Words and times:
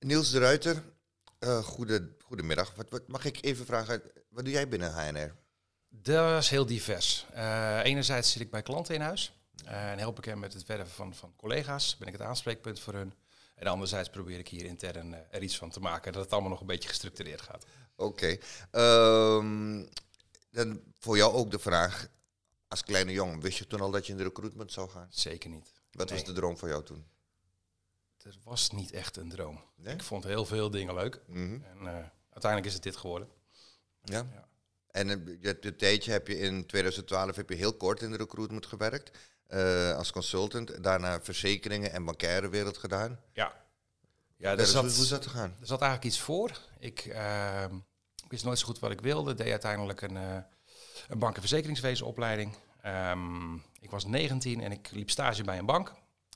Niels 0.00 0.30
de 0.30 0.38
Ruiter, 0.38 0.82
uh, 1.40 1.64
goede, 1.64 2.08
goedemiddag. 2.24 2.74
Wat, 2.74 2.90
wat, 2.90 3.08
mag 3.08 3.24
ik 3.24 3.38
even 3.40 3.66
vragen, 3.66 4.02
wat 4.28 4.44
doe 4.44 4.52
jij 4.52 4.68
binnen 4.68 4.92
HNR? 4.92 5.34
Dat 5.88 6.42
is 6.42 6.48
heel 6.48 6.66
divers. 6.66 7.26
Uh, 7.34 7.80
enerzijds 7.84 8.32
zit 8.32 8.42
ik 8.42 8.50
bij 8.50 8.62
klanten 8.62 8.94
in 8.94 9.00
huis 9.00 9.32
en 9.64 9.98
help 9.98 10.18
ik 10.18 10.24
hen 10.24 10.38
met 10.38 10.52
het 10.52 10.66
werven 10.66 10.94
van, 10.94 11.14
van 11.14 11.32
collega's. 11.36 11.96
Ben 11.96 12.06
ik 12.08 12.12
het 12.12 12.22
aanspreekpunt 12.22 12.80
voor 12.80 12.94
hun. 12.94 13.14
En 13.54 13.66
anderzijds 13.66 14.10
probeer 14.10 14.38
ik 14.38 14.48
hier 14.48 14.64
intern 14.64 15.14
er 15.30 15.42
iets 15.42 15.58
van 15.58 15.70
te 15.70 15.80
maken 15.80 16.12
dat 16.12 16.22
het 16.22 16.32
allemaal 16.32 16.50
nog 16.50 16.60
een 16.60 16.66
beetje 16.66 16.88
gestructureerd 16.88 17.40
gaat. 17.40 17.64
Oké. 17.96 18.36
Ehm, 18.70 19.84
dan 20.50 20.80
voor 20.98 21.16
jou 21.16 21.32
ook 21.32 21.50
de 21.50 21.58
vraag, 21.58 22.08
als 22.68 22.82
kleine 22.82 23.12
jongen, 23.12 23.40
wist 23.40 23.58
je 23.58 23.66
toen 23.66 23.80
al 23.80 23.90
dat 23.90 24.06
je 24.06 24.12
in 24.12 24.18
de 24.18 24.24
recruitment 24.24 24.72
zou 24.72 24.90
gaan? 24.90 25.08
Zeker 25.10 25.50
niet. 25.50 25.72
Wat 25.92 26.10
was 26.10 26.24
de 26.24 26.32
droom 26.32 26.58
voor 26.58 26.68
jou 26.68 26.84
toen? 26.84 27.06
Er 28.24 28.36
was 28.44 28.70
niet 28.70 28.92
echt 28.92 29.16
een 29.16 29.28
droom. 29.28 29.60
Ik 29.82 30.02
vond 30.02 30.24
heel 30.24 30.44
veel 30.46 30.70
dingen 30.70 30.94
leuk. 30.94 31.20
Mhm. 31.26 31.58
En 31.62 31.78
uh, 31.82 31.94
uiteindelijk 32.30 32.66
is 32.66 32.74
het 32.74 32.82
dit 32.82 32.96
geworden. 32.96 33.28
Ja. 34.02 34.26
ja. 34.32 34.48
En 34.90 35.08
uh, 35.08 35.52
een 35.60 35.76
tijdje 35.76 36.12
heb 36.12 36.26
je 36.26 36.38
in 36.38 36.66
2012 36.66 37.36
heb 37.36 37.48
je 37.48 37.54
heel 37.54 37.74
kort 37.76 38.02
in 38.02 38.10
de 38.10 38.16
recruitment 38.16 38.66
gewerkt. 38.66 39.18
Uh, 39.48 39.96
als 39.96 40.12
consultant. 40.12 40.82
Daarna 40.82 41.20
verzekeringen 41.20 41.92
en 41.92 42.04
bankaire 42.04 42.48
wereld 42.48 42.78
gedaan. 42.78 43.20
Ja. 43.32 43.64
Ja, 44.36 44.56
dus 44.56 44.70
zat, 44.70 44.82
hoe 44.82 45.02
is 45.02 45.08
dat 45.08 45.26
gegaan? 45.26 45.56
Er 45.60 45.66
zat 45.66 45.80
eigenlijk 45.80 46.12
iets 46.12 46.20
voor. 46.20 46.58
Ik, 46.78 46.98
ehm, 47.00 47.74
ik 48.24 48.30
wist 48.30 48.44
nooit 48.44 48.58
zo 48.58 48.66
goed 48.66 48.78
wat 48.78 48.90
ik 48.90 49.00
wilde. 49.00 49.34
Deed 49.34 49.50
uiteindelijk 49.50 50.02
een, 50.02 50.14
een 51.08 51.18
bank- 51.18 51.34
en 51.34 51.40
verzekeringswezenopleiding. 51.40 52.56
Um, 52.86 53.62
ik 53.80 53.90
was 53.90 54.04
19 54.04 54.60
en 54.60 54.72
ik 54.72 54.90
liep 54.90 55.10
stage 55.10 55.44
bij 55.44 55.58
een 55.58 55.66
bank. 55.66 55.92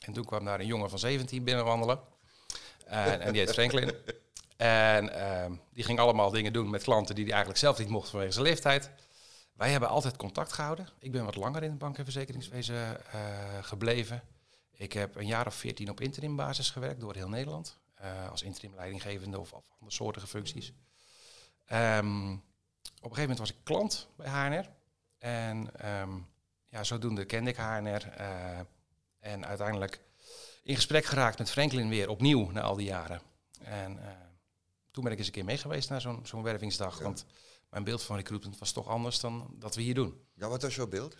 En 0.06 0.12
toen 0.12 0.24
kwam 0.24 0.44
daar 0.44 0.60
een 0.60 0.66
jongen 0.66 0.90
van 0.90 0.98
17 0.98 1.44
binnenwandelen. 1.44 2.00
En, 2.86 3.20
en 3.20 3.32
die 3.32 3.40
heet 3.40 3.52
Franklin. 3.52 3.92
En 4.56 5.04
uh, 5.04 5.58
die 5.72 5.84
ging 5.84 5.98
allemaal 5.98 6.30
dingen 6.30 6.52
doen 6.52 6.70
met 6.70 6.82
klanten 6.82 7.14
die 7.14 7.24
hij 7.24 7.32
eigenlijk 7.32 7.62
zelf 7.62 7.78
niet 7.78 7.88
mocht 7.88 8.08
vanwege 8.08 8.32
zijn 8.32 8.44
leeftijd. 8.44 8.90
Wij 9.54 9.70
hebben 9.70 9.88
altijd 9.88 10.16
contact 10.16 10.52
gehouden. 10.52 10.88
Ik 10.98 11.12
ben 11.12 11.24
wat 11.24 11.36
langer 11.36 11.62
in 11.62 11.70
het 11.70 11.78
bank- 11.78 11.98
en 11.98 12.04
verzekeringswezen 12.04 12.74
uh, 12.74 13.20
gebleven. 13.60 14.22
Ik 14.72 14.92
heb 14.92 15.16
een 15.16 15.26
jaar 15.26 15.46
of 15.46 15.54
veertien 15.54 15.90
op 15.90 16.00
interimbasis 16.00 16.70
gewerkt 16.70 17.00
door 17.00 17.14
heel 17.14 17.28
Nederland. 17.28 17.78
Uh, 18.02 18.30
als 18.30 18.42
interim 18.42 18.74
leidinggevende 18.74 19.40
of, 19.40 19.52
of 19.52 19.64
andere 19.72 19.92
soortige 19.92 20.26
functies. 20.26 20.72
Um, 21.72 22.32
op 22.32 23.10
een 23.10 23.16
gegeven 23.16 23.20
moment 23.20 23.38
was 23.38 23.50
ik 23.50 23.56
klant 23.62 24.08
bij 24.16 24.28
HNR. 24.28 24.70
En 25.18 25.88
um, 25.90 26.26
ja, 26.68 26.84
zodoende 26.84 27.24
kende 27.24 27.50
ik 27.50 27.56
HNR. 27.56 28.12
En 29.24 29.46
uiteindelijk 29.46 30.00
in 30.62 30.74
gesprek 30.74 31.04
geraakt 31.04 31.38
met 31.38 31.50
Franklin 31.50 31.88
weer 31.88 32.08
opnieuw 32.08 32.50
na 32.50 32.60
al 32.60 32.76
die 32.76 32.86
jaren. 32.86 33.20
En 33.62 33.96
uh, 33.96 34.02
toen 34.90 35.04
ben 35.04 35.12
ik 35.12 35.18
eens 35.18 35.26
een 35.26 35.32
keer 35.32 35.44
mee 35.44 35.58
geweest 35.58 35.88
naar 35.90 36.00
zo'n 36.00 36.26
zo'n 36.26 36.42
wervingsdag. 36.42 36.98
Want 36.98 37.24
mijn 37.70 37.84
beeld 37.84 38.02
van 38.02 38.16
recruitment 38.16 38.58
was 38.58 38.72
toch 38.72 38.88
anders 38.88 39.20
dan 39.20 39.54
dat 39.58 39.74
we 39.74 39.82
hier 39.82 39.94
doen. 39.94 40.26
Ja, 40.34 40.48
wat 40.48 40.62
was 40.62 40.74
jouw 40.74 40.86
beeld? 40.86 41.16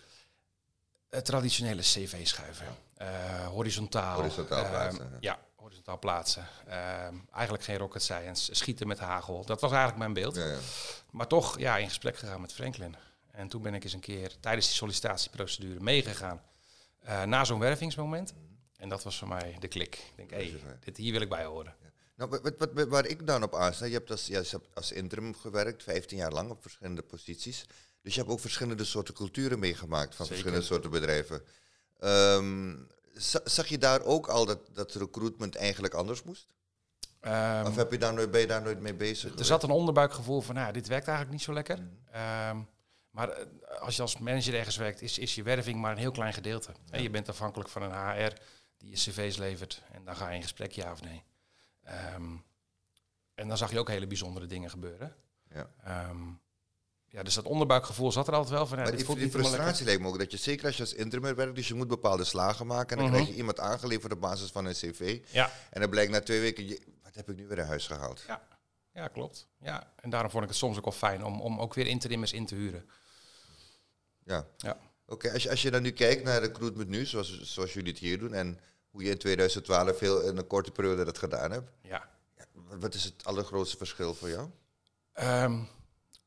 Het 1.09 1.25
traditionele 1.25 1.81
cv 1.81 2.27
schuiven. 2.27 2.67
Uh, 3.01 3.47
horizontaal. 3.47 4.15
Horizontaal 4.15 4.63
uh, 4.63 4.69
plaatsen. 4.69 5.17
Ja, 5.19 5.39
horizontaal 5.55 5.99
plaatsen. 5.99 6.47
eigenlijk 7.31 7.63
geen 7.63 7.77
rocket 7.77 8.01
science. 8.01 8.55
Schieten 8.55 8.87
met 8.87 8.99
hagel. 8.99 9.45
Dat 9.45 9.61
was 9.61 9.71
eigenlijk 9.71 9.99
mijn 9.99 10.13
beeld. 10.13 10.35
Ja, 10.35 10.45
ja. 10.45 10.57
Maar 11.11 11.27
toch 11.27 11.59
ja, 11.59 11.77
in 11.77 11.87
gesprek 11.87 12.17
gegaan 12.17 12.41
met 12.41 12.53
Franklin. 12.53 12.95
En 13.31 13.47
toen 13.47 13.61
ben 13.61 13.73
ik 13.73 13.83
eens 13.83 13.93
een 13.93 13.99
keer 13.99 14.39
tijdens 14.39 14.65
die 14.65 14.75
sollicitatieprocedure 14.75 15.79
meegegaan 15.79 16.41
uh, 17.05 17.23
na 17.23 17.45
zo'n 17.45 17.59
wervingsmoment. 17.59 18.33
En 18.77 18.89
dat 18.89 19.03
was 19.03 19.17
voor 19.17 19.27
mij 19.27 19.55
de 19.59 19.67
klik. 19.67 19.95
Ik 19.95 20.13
denk, 20.15 20.29
hé, 20.29 20.37
hey, 20.37 20.77
dit 20.83 20.97
hier 20.97 21.11
wil 21.11 21.21
ik 21.21 21.29
bij 21.29 21.45
horen. 21.45 21.75
Ja. 21.81 21.89
Nou, 22.15 22.39
wat, 22.41 22.71
wat, 22.73 22.87
waar 22.87 23.05
ik 23.05 23.27
dan 23.27 23.43
op 23.43 23.55
aansta, 23.55 23.85
je 23.85 23.93
hebt 23.93 24.11
als, 24.11 24.27
ja, 24.27 24.39
je 24.39 24.47
hebt 24.49 24.75
als 24.75 24.91
interim 24.91 25.35
gewerkt, 25.35 25.83
15 25.83 26.17
jaar 26.17 26.31
lang 26.31 26.49
op 26.49 26.61
verschillende 26.61 27.01
posities. 27.01 27.65
Dus 28.01 28.13
je 28.13 28.19
hebt 28.19 28.31
ook 28.31 28.39
verschillende 28.39 28.83
soorten 28.83 29.13
culturen 29.13 29.59
meegemaakt 29.59 30.15
van 30.15 30.25
verschillende 30.25 30.61
soorten 30.61 30.89
bedrijven. 30.89 31.41
Um, 31.99 32.87
zag 33.43 33.67
je 33.67 33.77
daar 33.77 34.01
ook 34.01 34.27
al 34.27 34.45
dat, 34.45 34.59
dat 34.73 34.93
recruitment 34.93 35.55
eigenlijk 35.55 35.93
anders 35.93 36.23
moest? 36.23 36.47
Um, 37.21 37.65
of 37.65 37.75
heb 37.75 37.91
je 37.91 37.97
daar 37.97 38.13
nooit, 38.13 38.31
ben 38.31 38.41
je 38.41 38.47
daar 38.47 38.61
nooit 38.61 38.79
mee 38.79 38.93
bezig? 38.93 39.39
Er 39.39 39.45
zat 39.45 39.63
een 39.63 39.69
onderbuikgevoel 39.69 40.41
van, 40.41 40.55
nou, 40.55 40.73
dit 40.73 40.87
werkt 40.87 41.07
eigenlijk 41.07 41.37
niet 41.37 41.45
zo 41.45 41.53
lekker. 41.53 41.77
Mm. 41.77 42.57
Um, 42.57 42.67
maar 43.15 43.29
eh, 43.29 43.45
als 43.79 43.95
je 43.95 44.01
als 44.01 44.17
manager 44.17 44.53
ergens 44.53 44.75
werkt, 44.75 45.01
is, 45.01 45.17
is 45.17 45.35
je 45.35 45.43
werving 45.43 45.79
maar 45.79 45.91
een 45.91 45.97
heel 45.97 46.11
klein 46.11 46.33
gedeelte. 46.33 46.71
En 46.89 47.01
je 47.01 47.09
bent 47.09 47.29
afhankelijk 47.29 47.69
van 47.69 47.81
een 47.81 47.91
HR 47.91 48.33
die 48.77 48.89
je 48.89 48.95
cv's 48.95 49.37
levert. 49.37 49.81
En 49.91 50.05
dan 50.05 50.15
ga 50.15 50.29
je 50.29 50.35
in 50.35 50.41
gesprek, 50.41 50.71
ja 50.71 50.91
of 50.91 51.01
nee. 51.01 51.23
Um, 52.15 52.43
en 53.35 53.47
dan 53.47 53.57
zag 53.57 53.71
je 53.71 53.79
ook 53.79 53.89
hele 53.89 54.07
bijzondere 54.07 54.45
dingen 54.45 54.69
gebeuren. 54.69 55.15
Ja. 55.49 55.69
Um, 56.09 56.41
ja, 57.05 57.23
dus 57.23 57.33
dat 57.33 57.45
onderbuikgevoel 57.45 58.11
zat 58.11 58.27
er 58.27 58.33
altijd 58.33 58.53
wel 58.53 58.67
van. 58.67 58.77
Ja, 58.77 58.83
maar 58.83 58.95
die, 58.95 59.15
die 59.15 59.29
frustratie 59.29 59.85
lijkt 59.85 60.01
me 60.01 60.07
ook 60.07 60.17
dat 60.17 60.31
je 60.31 60.37
zeker 60.37 60.65
als 60.65 60.75
je 60.75 60.81
als 60.81 60.93
interim 60.93 61.35
werkt, 61.35 61.55
dus 61.55 61.67
je 61.67 61.73
moet 61.73 61.87
bepaalde 61.87 62.23
slagen 62.23 62.67
maken. 62.67 62.97
En 62.97 63.03
dan 63.03 63.05
mhm. 63.05 63.15
krijg 63.15 63.27
je 63.27 63.35
iemand 63.35 63.59
aangeleverd 63.59 64.13
op 64.13 64.21
basis 64.21 64.51
van 64.51 64.65
een 64.65 64.73
cv. 64.73 65.19
Ja. 65.31 65.51
En 65.69 65.81
dan 65.81 65.89
blijkt 65.89 66.11
na 66.11 66.21
twee 66.21 66.39
weken, 66.39 66.67
je, 66.67 66.81
wat 67.03 67.15
heb 67.15 67.29
ik 67.29 67.35
nu 67.35 67.47
weer 67.47 67.57
in 67.57 67.65
huis 67.65 67.87
gehaald? 67.87 68.23
Ja. 68.27 68.41
ja, 68.93 69.07
klopt. 69.07 69.47
Ja. 69.59 69.93
En 69.95 70.09
daarom 70.09 70.31
vond 70.31 70.43
ik 70.43 70.49
het 70.49 70.57
soms 70.57 70.77
ook 70.77 70.83
wel 70.83 70.93
fijn 70.93 71.23
om, 71.23 71.41
om 71.41 71.59
ook 71.59 71.73
weer 71.73 71.87
interimmers 71.87 72.33
in 72.33 72.45
te 72.45 72.55
huren. 72.55 72.89
Ja. 74.25 74.47
ja. 74.57 74.77
Oké, 75.07 75.31
als, 75.31 75.43
je, 75.43 75.49
als 75.49 75.61
je 75.61 75.71
dan 75.71 75.81
nu 75.81 75.91
kijkt 75.91 76.23
naar 76.23 76.41
recruitment 76.41 76.89
nu, 76.89 77.05
zoals, 77.05 77.41
zoals 77.41 77.73
jullie 77.73 77.91
het 77.91 77.99
hier 77.99 78.19
doen, 78.19 78.33
en 78.33 78.59
hoe 78.89 79.03
je 79.03 79.09
in 79.09 79.17
2012 79.17 79.97
veel 79.97 80.21
in 80.21 80.37
een 80.37 80.47
korte 80.47 80.71
periode 80.71 81.05
dat 81.05 81.17
gedaan 81.17 81.51
hebt. 81.51 81.71
Ja. 81.81 82.09
ja 82.37 82.45
wat 82.79 82.93
is 82.93 83.03
het 83.03 83.23
allergrootste 83.23 83.77
verschil 83.77 84.13
voor 84.13 84.29
jou? 84.29 84.49
Um, 85.43 85.67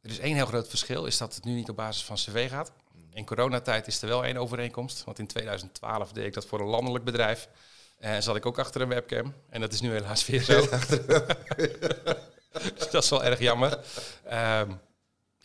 er 0.01 0.11
is 0.11 0.19
één 0.19 0.35
heel 0.35 0.47
groot 0.47 0.69
verschil, 0.69 1.07
is 1.07 1.19
dat 1.19 1.35
het 1.35 1.45
nu 1.45 1.53
niet 1.55 1.69
op 1.69 1.77
basis 1.77 2.05
van 2.05 2.17
cv 2.17 2.51
gaat. 2.51 2.73
In 3.13 3.25
coronatijd 3.25 3.87
is 3.87 4.03
er 4.03 4.09
wel 4.09 4.25
één 4.25 4.37
overeenkomst, 4.37 5.05
want 5.05 5.19
in 5.19 5.27
2012 5.27 6.13
deed 6.13 6.27
ik 6.27 6.35
dat 6.35 6.47
voor 6.47 6.61
een 6.61 6.67
landelijk 6.67 7.05
bedrijf. 7.05 7.49
En 7.99 8.23
zat 8.23 8.37
ik 8.37 8.47
ook 8.47 8.59
achter 8.59 8.81
een 8.81 8.89
webcam. 8.89 9.35
En 9.49 9.61
dat 9.61 9.73
is 9.73 9.81
nu 9.81 9.91
helaas 9.91 10.27
weer 10.27 10.43
zo. 10.43 10.61
dus 12.77 12.91
dat 12.91 13.03
is 13.03 13.11
wel 13.11 13.25
erg 13.25 13.39
jammer. 13.39 13.85
Um, 14.33 14.81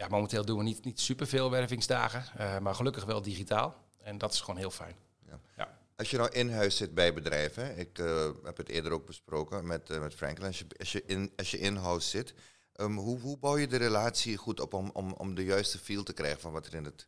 ja, 0.03 0.09
momenteel 0.09 0.45
doen 0.45 0.57
we 0.57 0.63
niet, 0.63 0.83
niet 0.83 0.99
superveel 0.99 1.51
wervingsdagen, 1.51 2.25
uh, 2.39 2.59
maar 2.59 2.75
gelukkig 2.75 3.05
wel 3.05 3.21
digitaal. 3.21 3.75
En 4.01 4.17
dat 4.17 4.33
is 4.33 4.41
gewoon 4.41 4.59
heel 4.59 4.71
fijn. 4.71 4.95
Ja. 5.27 5.39
ja. 5.57 5.77
Als 5.95 6.11
je 6.11 6.17
nou 6.17 6.29
in 6.31 6.51
huis 6.51 6.77
zit 6.77 6.93
bij 6.93 7.13
bedrijven, 7.13 7.77
ik 7.77 7.99
uh, 7.99 8.29
heb 8.43 8.57
het 8.57 8.69
eerder 8.69 8.91
ook 8.91 9.05
besproken 9.05 9.67
met, 9.67 9.89
uh, 9.89 9.99
met 9.99 10.13
Franklin, 10.13 10.47
als 10.47 10.59
je, 10.59 10.65
als 10.79 10.91
je 10.91 11.03
in, 11.05 11.31
als 11.35 11.51
je 11.51 11.59
in 11.59 11.75
house 11.75 12.09
zit, 12.09 12.33
um, 12.75 12.97
hoe, 12.97 13.19
hoe 13.19 13.37
bouw 13.37 13.57
je 13.57 13.67
de 13.67 13.77
relatie 13.77 14.37
goed 14.37 14.59
op 14.59 14.73
om, 14.73 14.89
om, 14.93 15.13
om 15.13 15.35
de 15.35 15.43
juiste 15.43 15.79
feel 15.79 16.03
te 16.03 16.13
krijgen 16.13 16.41
van 16.41 16.51
wat 16.51 16.65
er 16.65 16.73
in 16.73 16.85
het... 16.85 17.07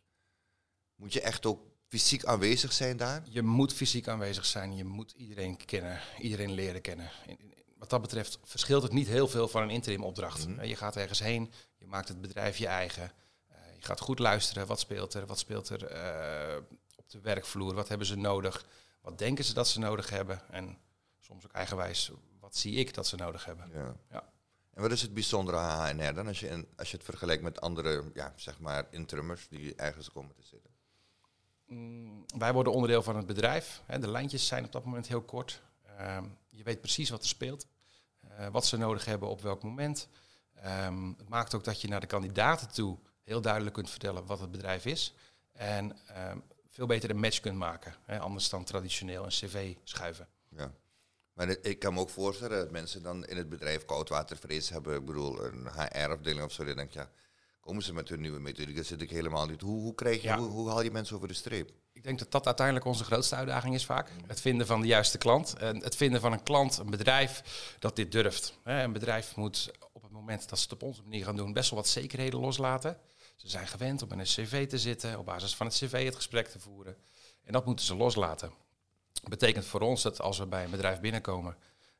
Moet 0.95 1.13
je 1.13 1.21
echt 1.21 1.45
ook 1.45 1.61
fysiek 1.87 2.25
aanwezig 2.25 2.73
zijn 2.73 2.97
daar? 2.97 3.23
Je 3.29 3.41
moet 3.41 3.73
fysiek 3.73 4.07
aanwezig 4.07 4.45
zijn, 4.45 4.75
je 4.75 4.83
moet 4.83 5.11
iedereen 5.11 5.65
kennen, 5.65 6.01
iedereen 6.19 6.51
leren 6.51 6.81
kennen. 6.81 7.11
wat 7.77 7.89
dat 7.89 8.01
betreft 8.01 8.39
verschilt 8.43 8.83
het 8.83 8.91
niet 8.91 9.07
heel 9.07 9.27
veel 9.27 9.47
van 9.47 9.61
een 9.61 9.69
interim 9.69 10.03
opdracht. 10.03 10.47
Mm 10.47 10.63
Je 10.63 10.75
gaat 10.75 10.95
ergens 10.95 11.19
heen, 11.19 11.51
je 11.85 11.91
maakt 11.91 12.07
het 12.07 12.21
bedrijf 12.21 12.57
je 12.57 12.67
eigen. 12.67 13.11
Uh, 13.51 13.57
je 13.75 13.81
gaat 13.85 13.99
goed 13.99 14.19
luisteren. 14.19 14.67
Wat 14.67 14.79
speelt 14.79 15.13
er? 15.13 15.25
Wat 15.25 15.39
speelt 15.39 15.69
er 15.69 15.81
uh, 15.91 16.61
op 16.95 17.09
de 17.09 17.19
werkvloer? 17.19 17.73
Wat 17.73 17.87
hebben 17.87 18.07
ze 18.07 18.15
nodig? 18.15 18.65
Wat 19.01 19.17
denken 19.17 19.43
ze 19.43 19.53
dat 19.53 19.67
ze 19.67 19.79
nodig 19.79 20.09
hebben? 20.09 20.41
En 20.49 20.77
soms 21.19 21.45
ook 21.45 21.51
eigenwijs, 21.51 22.11
wat 22.39 22.55
zie 22.55 22.75
ik 22.75 22.93
dat 22.93 23.07
ze 23.07 23.15
nodig 23.15 23.45
hebben? 23.45 23.69
Ja. 23.73 23.95
ja. 24.09 24.33
En 24.73 24.81
wat 24.81 24.91
is 24.91 25.01
het 25.01 25.13
bijzondere 25.13 25.57
aan 25.57 25.99
HNR 25.99 26.13
dan 26.13 26.27
als 26.27 26.39
je, 26.39 26.47
in, 26.47 26.67
als 26.75 26.91
je 26.91 26.97
het 26.97 27.05
vergelijkt 27.05 27.43
met 27.43 27.61
andere, 27.61 28.03
ja, 28.13 28.33
zeg 28.35 28.59
maar, 28.59 28.87
interimmers 28.89 29.47
die 29.47 29.75
ergens 29.75 30.11
komen 30.11 30.35
te 30.35 30.43
zitten? 30.43 30.71
Mm, 31.65 32.25
wij 32.37 32.53
worden 32.53 32.73
onderdeel 32.73 33.03
van 33.03 33.15
het 33.15 33.25
bedrijf. 33.25 33.81
Hè. 33.85 33.99
De 33.99 34.11
lijntjes 34.11 34.47
zijn 34.47 34.65
op 34.65 34.71
dat 34.71 34.85
moment 34.85 35.07
heel 35.07 35.21
kort. 35.21 35.61
Uh, 35.99 36.21
je 36.49 36.63
weet 36.63 36.81
precies 36.81 37.09
wat 37.09 37.21
er 37.21 37.27
speelt, 37.27 37.67
uh, 38.23 38.47
wat 38.47 38.65
ze 38.65 38.77
nodig 38.77 39.05
hebben 39.05 39.29
op 39.29 39.41
welk 39.41 39.63
moment. 39.63 40.07
Um, 40.65 41.15
het 41.17 41.29
maakt 41.29 41.55
ook 41.55 41.63
dat 41.63 41.81
je 41.81 41.87
naar 41.87 41.99
de 41.99 42.07
kandidaten 42.07 42.67
toe 42.71 42.97
heel 43.23 43.41
duidelijk 43.41 43.73
kunt 43.73 43.89
vertellen 43.89 44.25
wat 44.25 44.39
het 44.39 44.51
bedrijf 44.51 44.85
is. 44.85 45.13
En 45.51 45.97
um, 46.29 46.43
veel 46.69 46.85
beter 46.85 47.09
een 47.09 47.19
match 47.19 47.39
kunt 47.39 47.57
maken. 47.57 47.95
Hè, 48.05 48.19
anders 48.19 48.49
dan 48.49 48.63
traditioneel 48.63 49.23
een 49.23 49.29
cv 49.29 49.75
schuiven. 49.83 50.27
Ja. 50.49 50.71
Maar 51.33 51.55
ik 51.61 51.79
kan 51.79 51.93
me 51.93 51.99
ook 51.99 52.09
voorstellen 52.09 52.57
dat 52.57 52.71
mensen 52.71 53.03
dan 53.03 53.25
in 53.25 53.37
het 53.37 53.49
bedrijf 53.49 53.85
koudwatervrees 53.85 54.69
hebben. 54.69 54.95
Ik 54.95 55.05
bedoel, 55.05 55.43
een 55.45 55.67
HR-afdeling 55.73 56.43
of 56.43 56.51
zo. 56.51 56.63
Die 56.63 56.75
denkt, 56.75 56.93
ja, 56.93 57.09
komen 57.59 57.83
ze 57.83 57.93
met 57.93 58.09
hun 58.09 58.21
nieuwe 58.21 58.39
methode? 58.39 58.73
Dat 58.73 58.85
zit 58.85 59.01
ik 59.01 59.09
helemaal 59.09 59.45
niet. 59.45 59.61
Hoe, 59.61 59.81
hoe, 59.81 59.95
krijg 59.95 60.21
je, 60.21 60.33
hoe, 60.33 60.47
hoe, 60.47 60.69
haal 60.69 60.81
je 60.81 60.91
mensen 60.91 61.15
over 61.15 61.27
de 61.27 61.33
streep? 61.33 61.71
Ik 61.93 62.03
denk 62.03 62.19
dat 62.19 62.31
dat 62.31 62.45
uiteindelijk 62.45 62.85
onze 62.85 63.03
grootste 63.03 63.35
uitdaging 63.35 63.75
is 63.75 63.85
vaak. 63.85 64.09
Het 64.27 64.41
vinden 64.41 64.67
van 64.67 64.81
de 64.81 64.87
juiste 64.87 65.17
klant. 65.17 65.53
En 65.53 65.83
het 65.83 65.95
vinden 65.95 66.21
van 66.21 66.31
een 66.31 66.43
klant, 66.43 66.77
een 66.77 66.89
bedrijf 66.89 67.41
dat 67.79 67.95
dit 67.95 68.11
durft. 68.11 68.59
Een 68.63 68.93
bedrijf 68.93 69.35
moet 69.35 69.71
moment 70.15 70.49
dat 70.49 70.57
ze 70.57 70.63
het 70.63 70.73
op 70.73 70.83
onze 70.83 71.01
manier 71.03 71.25
gaan 71.25 71.35
doen, 71.35 71.53
best 71.53 71.69
wel 71.69 71.79
wat 71.79 71.87
zekerheden 71.87 72.39
loslaten. 72.39 72.97
Ze 73.35 73.49
zijn 73.49 73.67
gewend 73.67 74.01
om 74.01 74.11
in 74.11 74.19
een 74.19 74.25
cv 74.25 74.67
te 74.67 74.79
zitten, 74.79 75.19
op 75.19 75.25
basis 75.25 75.55
van 75.55 75.65
het 75.65 75.75
cv 75.75 76.05
het 76.05 76.15
gesprek 76.15 76.47
te 76.47 76.59
voeren. 76.59 76.97
En 77.43 77.53
dat 77.53 77.65
moeten 77.65 77.85
ze 77.85 77.95
loslaten. 77.95 78.53
Dat 79.13 79.29
betekent 79.29 79.65
voor 79.65 79.81
ons 79.81 80.01
dat 80.01 80.21
als 80.21 80.37
we 80.37 80.45
bij 80.45 80.63
een 80.63 80.71
bedrijf 80.71 80.99
binnenkomen, 80.99 81.57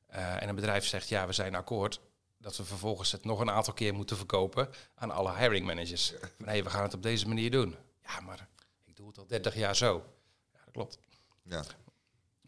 eh, 0.08 0.42
en 0.42 0.50
een 0.50 0.56
bedrijf 0.56 0.86
zegt 0.86 1.10
ja, 1.10 1.28
we 1.28 1.34
zijn 1.34 1.56
akkoord, 1.56 2.00
dat 2.38 2.58
we 2.58 2.66
vervolgens 2.66 3.12
het 3.12 3.26
nog 3.26 3.40
een 3.40 3.52
aantal 3.52 3.74
keer 3.74 3.94
moeten 3.94 4.18
verkopen 4.18 4.70
aan 4.96 5.12
alle 5.12 5.36
hiring 5.36 5.66
managers. 5.66 6.14
Nee, 6.38 6.64
we 6.64 6.70
gaan 6.70 6.84
het 6.84 6.94
op 6.94 7.04
deze 7.04 7.28
manier 7.28 7.52
doen. 7.52 7.76
Ja, 8.04 8.20
maar 8.20 8.48
ik 8.84 8.96
doe 8.96 9.08
het 9.08 9.18
al 9.18 9.28
30 9.28 9.56
jaar 9.56 9.76
zo. 9.76 10.04
Ja, 10.54 10.60
dat 10.64 10.74
klopt. 10.74 11.00
Ja. 11.44 11.64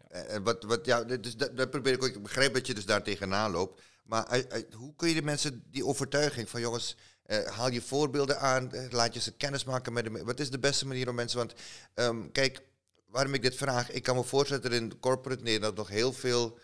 En 0.08 0.42
wat, 0.42 0.64
wat, 0.64 0.86
ja, 0.86 1.04
dus 1.04 1.36
dat, 1.36 1.56
dat 1.56 1.70
probeer 1.70 1.92
ik 1.92 2.04
ook. 2.04 2.22
Begrijp 2.22 2.54
dat 2.54 2.66
je 2.66 2.74
dus 2.74 2.86
daar 2.86 3.02
tegenaan 3.02 3.50
loopt. 3.50 3.82
Maar 4.04 4.44
hoe 4.74 4.94
kun 4.96 5.08
je 5.08 5.14
de 5.14 5.22
mensen 5.22 5.64
die 5.70 5.86
overtuiging 5.86 6.48
van 6.48 6.60
jongens, 6.60 6.96
haal 7.44 7.70
je 7.70 7.82
voorbeelden 7.82 8.40
aan, 8.40 8.72
eh, 8.72 8.90
laat 8.90 9.14
je 9.14 9.20
ze 9.20 9.36
kennis 9.36 9.64
maken 9.64 9.92
met 9.92 10.04
de. 10.04 10.24
Wat 10.24 10.40
is 10.40 10.50
de 10.50 10.58
beste 10.58 10.86
manier 10.86 11.08
om 11.08 11.14
mensen? 11.14 11.38
Want 11.38 11.54
um, 11.94 12.32
kijk, 12.32 12.62
waarom 13.06 13.34
ik 13.34 13.42
dit 13.42 13.56
vraag, 13.56 13.90
ik 13.90 14.02
kan 14.02 14.16
me 14.16 14.24
voorstellen 14.24 14.62
dat 14.62 14.72
er 14.72 14.78
in 14.78 15.00
corporate 15.00 15.42
Nederland 15.42 15.76
nog 15.76 15.88
heel 15.88 16.12
veel 16.12 16.58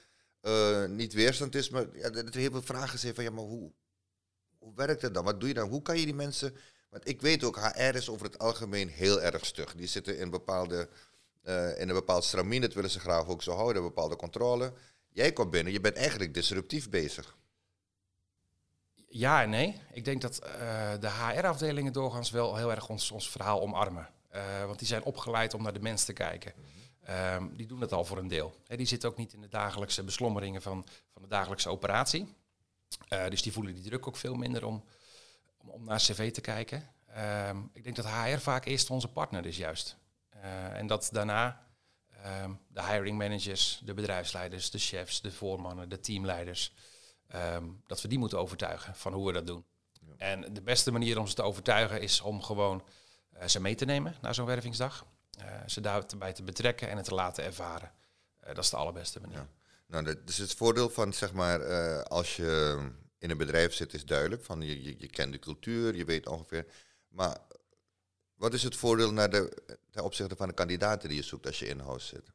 niet 0.88 1.12
weerstand 1.12 1.54
is, 1.54 1.70
maar 1.70 1.86
ja, 1.92 2.10
dat 2.10 2.34
er 2.34 2.40
heel 2.40 2.50
veel 2.50 2.62
vragen 2.62 2.98
zijn 2.98 3.14
van 3.14 3.24
ja, 3.24 3.30
maar 3.30 3.44
hoe, 3.44 3.72
hoe 4.58 4.72
werkt 4.74 5.02
het 5.02 5.14
dan? 5.14 5.24
Wat 5.24 5.40
doe 5.40 5.48
je 5.48 5.54
dan? 5.54 5.68
Hoe 5.68 5.82
kan 5.82 5.98
je 5.98 6.04
die 6.04 6.14
mensen. 6.14 6.56
Want 6.90 7.08
ik 7.08 7.20
weet 7.20 7.44
ook, 7.44 7.58
HR 7.58 7.94
is 7.94 8.08
over 8.08 8.26
het 8.26 8.38
algemeen 8.38 8.88
heel 8.88 9.22
erg 9.22 9.46
stug. 9.46 9.74
Die 9.74 9.86
zitten 9.86 10.18
in 10.18 10.30
bepaalde. 10.30 10.88
Uh, 11.44 11.80
in 11.80 11.88
een 11.88 11.94
bepaald 11.94 12.24
stramien, 12.24 12.60
dat 12.60 12.74
willen 12.74 12.90
ze 12.90 13.00
graag 13.00 13.26
ook 13.26 13.42
zo 13.42 13.52
houden, 13.52 13.82
een 13.82 13.88
bepaalde 13.88 14.16
controle. 14.16 14.72
Jij 15.08 15.32
komt 15.32 15.50
binnen, 15.50 15.72
je 15.72 15.80
bent 15.80 15.96
eigenlijk 15.96 16.34
disruptief 16.34 16.90
bezig. 16.90 17.36
Ja 19.08 19.42
en 19.42 19.50
nee. 19.50 19.80
Ik 19.92 20.04
denk 20.04 20.20
dat 20.20 20.40
uh, 20.42 20.50
de 21.00 21.10
HR-afdelingen 21.10 21.92
doorgaans 21.92 22.30
wel 22.30 22.56
heel 22.56 22.70
erg 22.70 22.88
ons, 22.88 23.10
ons 23.10 23.30
verhaal 23.30 23.60
omarmen. 23.60 24.08
Uh, 24.34 24.64
want 24.64 24.78
die 24.78 24.88
zijn 24.88 25.02
opgeleid 25.02 25.54
om 25.54 25.62
naar 25.62 25.72
de 25.72 25.80
mens 25.80 26.04
te 26.04 26.12
kijken. 26.12 26.52
Um, 27.34 27.56
die 27.56 27.66
doen 27.66 27.80
dat 27.80 27.92
al 27.92 28.04
voor 28.04 28.18
een 28.18 28.28
deel. 28.28 28.54
Die 28.66 28.86
zitten 28.86 29.08
ook 29.08 29.16
niet 29.16 29.32
in 29.32 29.40
de 29.40 29.48
dagelijkse 29.48 30.02
beslommeringen 30.02 30.62
van, 30.62 30.86
van 31.12 31.22
de 31.22 31.28
dagelijkse 31.28 31.68
operatie. 31.68 32.34
Dus 33.28 33.42
die 33.42 33.52
voelen 33.52 33.74
die 33.74 33.82
druk 33.82 34.06
ook 34.08 34.16
veel 34.16 34.34
minder 34.34 34.64
om, 34.64 34.84
om, 35.56 35.68
om 35.68 35.84
naar 35.84 35.98
cv 35.98 36.32
te 36.32 36.40
kijken. 36.40 36.88
Um, 37.48 37.70
ik 37.72 37.84
denk 37.84 37.96
dat 37.96 38.06
HR 38.06 38.38
vaak 38.38 38.64
eerst 38.64 38.90
onze 38.90 39.08
partner 39.08 39.46
is 39.46 39.56
juist. 39.56 39.96
En 40.72 40.86
dat 40.86 41.08
daarna 41.12 41.66
um, 42.42 42.60
de 42.68 42.82
hiring 42.82 43.18
managers, 43.18 43.80
de 43.84 43.94
bedrijfsleiders, 43.94 44.70
de 44.70 44.78
chefs, 44.78 45.20
de 45.20 45.32
voormannen, 45.32 45.88
de 45.88 46.00
teamleiders 46.00 46.72
Um, 47.34 47.82
dat 47.86 48.02
we 48.02 48.08
die 48.08 48.18
moeten 48.18 48.38
overtuigen 48.38 48.94
van 48.94 49.12
hoe 49.12 49.26
we 49.26 49.32
dat 49.32 49.46
doen. 49.46 49.64
Ja. 50.00 50.14
En 50.18 50.54
de 50.54 50.62
beste 50.62 50.92
manier 50.92 51.18
om 51.18 51.26
ze 51.26 51.34
te 51.34 51.42
overtuigen 51.42 52.00
is 52.00 52.20
om 52.20 52.42
gewoon 52.42 52.84
uh, 53.36 53.46
ze 53.46 53.60
mee 53.60 53.74
te 53.74 53.84
nemen 53.84 54.14
naar 54.20 54.34
zo'n 54.34 54.46
wervingsdag. 54.46 55.06
Uh, 55.40 55.44
ze 55.66 55.80
daarbij 55.80 56.32
te 56.32 56.42
betrekken 56.42 56.88
en 56.88 56.96
het 56.96 57.06
te 57.06 57.14
laten 57.14 57.44
ervaren. 57.44 57.92
Uh, 58.40 58.46
dat 58.46 58.64
is 58.64 58.70
de 58.70 58.76
allerbeste 58.76 59.20
manier. 59.20 59.36
Ja. 59.36 59.48
Nou, 59.86 60.04
dat 60.04 60.18
is 60.26 60.38
het 60.38 60.54
voordeel 60.54 60.90
van, 60.90 61.12
zeg 61.12 61.32
maar, 61.32 61.60
als 62.04 62.36
je 62.36 62.78
in 63.18 63.30
een 63.30 63.36
bedrijf 63.36 63.74
zit, 63.74 63.94
is 63.94 64.04
duidelijk. 64.04 64.44
Van 64.44 64.60
je, 64.60 64.82
je, 64.82 64.94
je, 64.98 65.08
kent 65.08 65.32
de 65.32 65.38
cultuur, 65.38 65.94
je 65.94 66.04
weet 66.04 66.26
ongeveer. 66.26 66.66
Maar 67.08 67.38
wat 68.34 68.54
is 68.54 68.62
het 68.62 68.76
voordeel 68.76 69.12
naar 69.12 69.30
de, 69.30 69.62
ten 69.90 70.04
opzichte 70.04 70.36
van 70.36 70.48
de 70.48 70.54
kandidaten 70.54 71.08
die 71.08 71.18
je 71.18 71.24
zoekt 71.24 71.46
als 71.46 71.58
je 71.58 71.66
in-house 71.66 72.06
zit? 72.06 72.32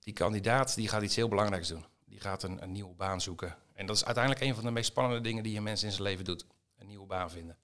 Die 0.00 0.14
kandidaat 0.14 0.74
die 0.74 0.88
gaat 0.88 1.02
iets 1.02 1.16
heel 1.16 1.28
belangrijks 1.28 1.68
doen 1.68 1.84
die 2.06 2.20
gaat 2.20 2.42
een, 2.42 2.62
een, 2.62 2.72
nieuwe 2.72 2.94
baan 2.94 3.20
zoeken. 3.20 3.56
En 3.74 3.86
dat 3.86 3.96
is 3.96 4.04
uiteindelijk 4.04 4.44
een 4.44 4.54
van 4.54 4.64
de 4.64 4.70
meest 4.70 4.90
spannende 4.90 5.22
dingen 5.22 5.42
die 5.42 5.56
een 5.56 5.62
mens 5.62 5.82
in 5.82 5.90
zijn 5.90 6.02
leven 6.02 6.24
doet. 6.24 6.46
Een 6.78 6.86
nieuwe 6.86 7.06
baan 7.06 7.30
vinden. 7.30 7.56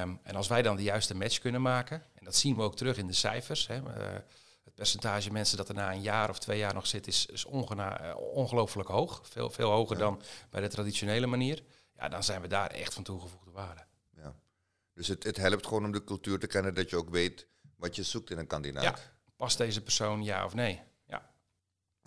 Um, 0.00 0.20
en 0.22 0.36
als 0.36 0.48
wij 0.48 0.62
dan 0.62 0.76
de 0.76 0.82
juiste 0.82 1.14
match 1.14 1.38
kunnen 1.38 1.62
maken, 1.62 2.02
en 2.14 2.24
dat 2.24 2.36
zien 2.36 2.56
we 2.56 2.62
ook 2.62 2.76
terug 2.76 2.96
in 2.96 3.06
de 3.06 3.12
cijfers. 3.12 3.66
Hè, 3.66 3.76
uh, 3.76 4.14
het 4.64 4.74
percentage 4.74 5.32
mensen 5.32 5.56
dat 5.56 5.68
er 5.68 5.74
na 5.74 5.92
een 5.92 6.02
jaar 6.02 6.30
of 6.30 6.38
twee 6.38 6.58
jaar 6.58 6.74
nog 6.74 6.86
zit, 6.86 7.06
is, 7.06 7.26
is 7.26 7.44
uh, 7.44 8.16
ongelooflijk 8.16 8.88
hoog. 8.88 9.20
Veel, 9.24 9.50
veel 9.50 9.70
hoger 9.70 9.96
ja. 9.96 10.02
dan 10.02 10.22
bij 10.50 10.60
de 10.60 10.68
traditionele 10.68 11.26
manier. 11.26 11.62
Ja, 11.96 12.08
dan 12.08 12.24
zijn 12.24 12.40
we 12.40 12.48
daar 12.48 12.70
echt 12.70 12.94
van 12.94 13.02
toegevoegde 13.02 13.50
waarde. 13.50 13.84
Ja. 14.96 15.02
Dus 15.02 15.08
het, 15.08 15.24
het 15.24 15.36
helpt 15.36 15.66
gewoon 15.66 15.84
om 15.84 15.92
de 15.92 16.04
cultuur 16.04 16.38
te 16.38 16.46
kennen, 16.46 16.74
dat 16.74 16.90
je 16.90 16.96
ook 16.96 17.10
weet 17.10 17.46
wat 17.76 17.96
je 17.96 18.02
zoekt 18.02 18.30
in 18.30 18.38
een 18.38 18.46
kandidaat. 18.46 18.82
Ja, 18.82 18.96
past 19.36 19.58
deze 19.58 19.82
persoon 19.82 20.24
ja 20.24 20.44
of 20.44 20.54
nee? 20.54 20.82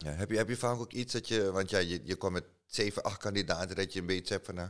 Ja, 0.01 0.09
heb, 0.09 0.29
je, 0.29 0.37
heb 0.37 0.49
je 0.49 0.57
vaak 0.57 0.79
ook 0.79 0.93
iets 0.93 1.13
dat 1.13 1.27
je, 1.27 1.51
want 1.51 1.69
ja, 1.69 1.77
je, 1.77 2.01
je 2.03 2.15
komt 2.15 2.33
met 2.33 2.45
zeven, 2.65 3.03
acht 3.03 3.17
kandidaten, 3.17 3.75
dat 3.75 3.93
je 3.93 3.99
een 3.99 4.05
beetje 4.05 4.33
hebt 4.33 4.45
van, 4.45 4.55
nou, 4.55 4.69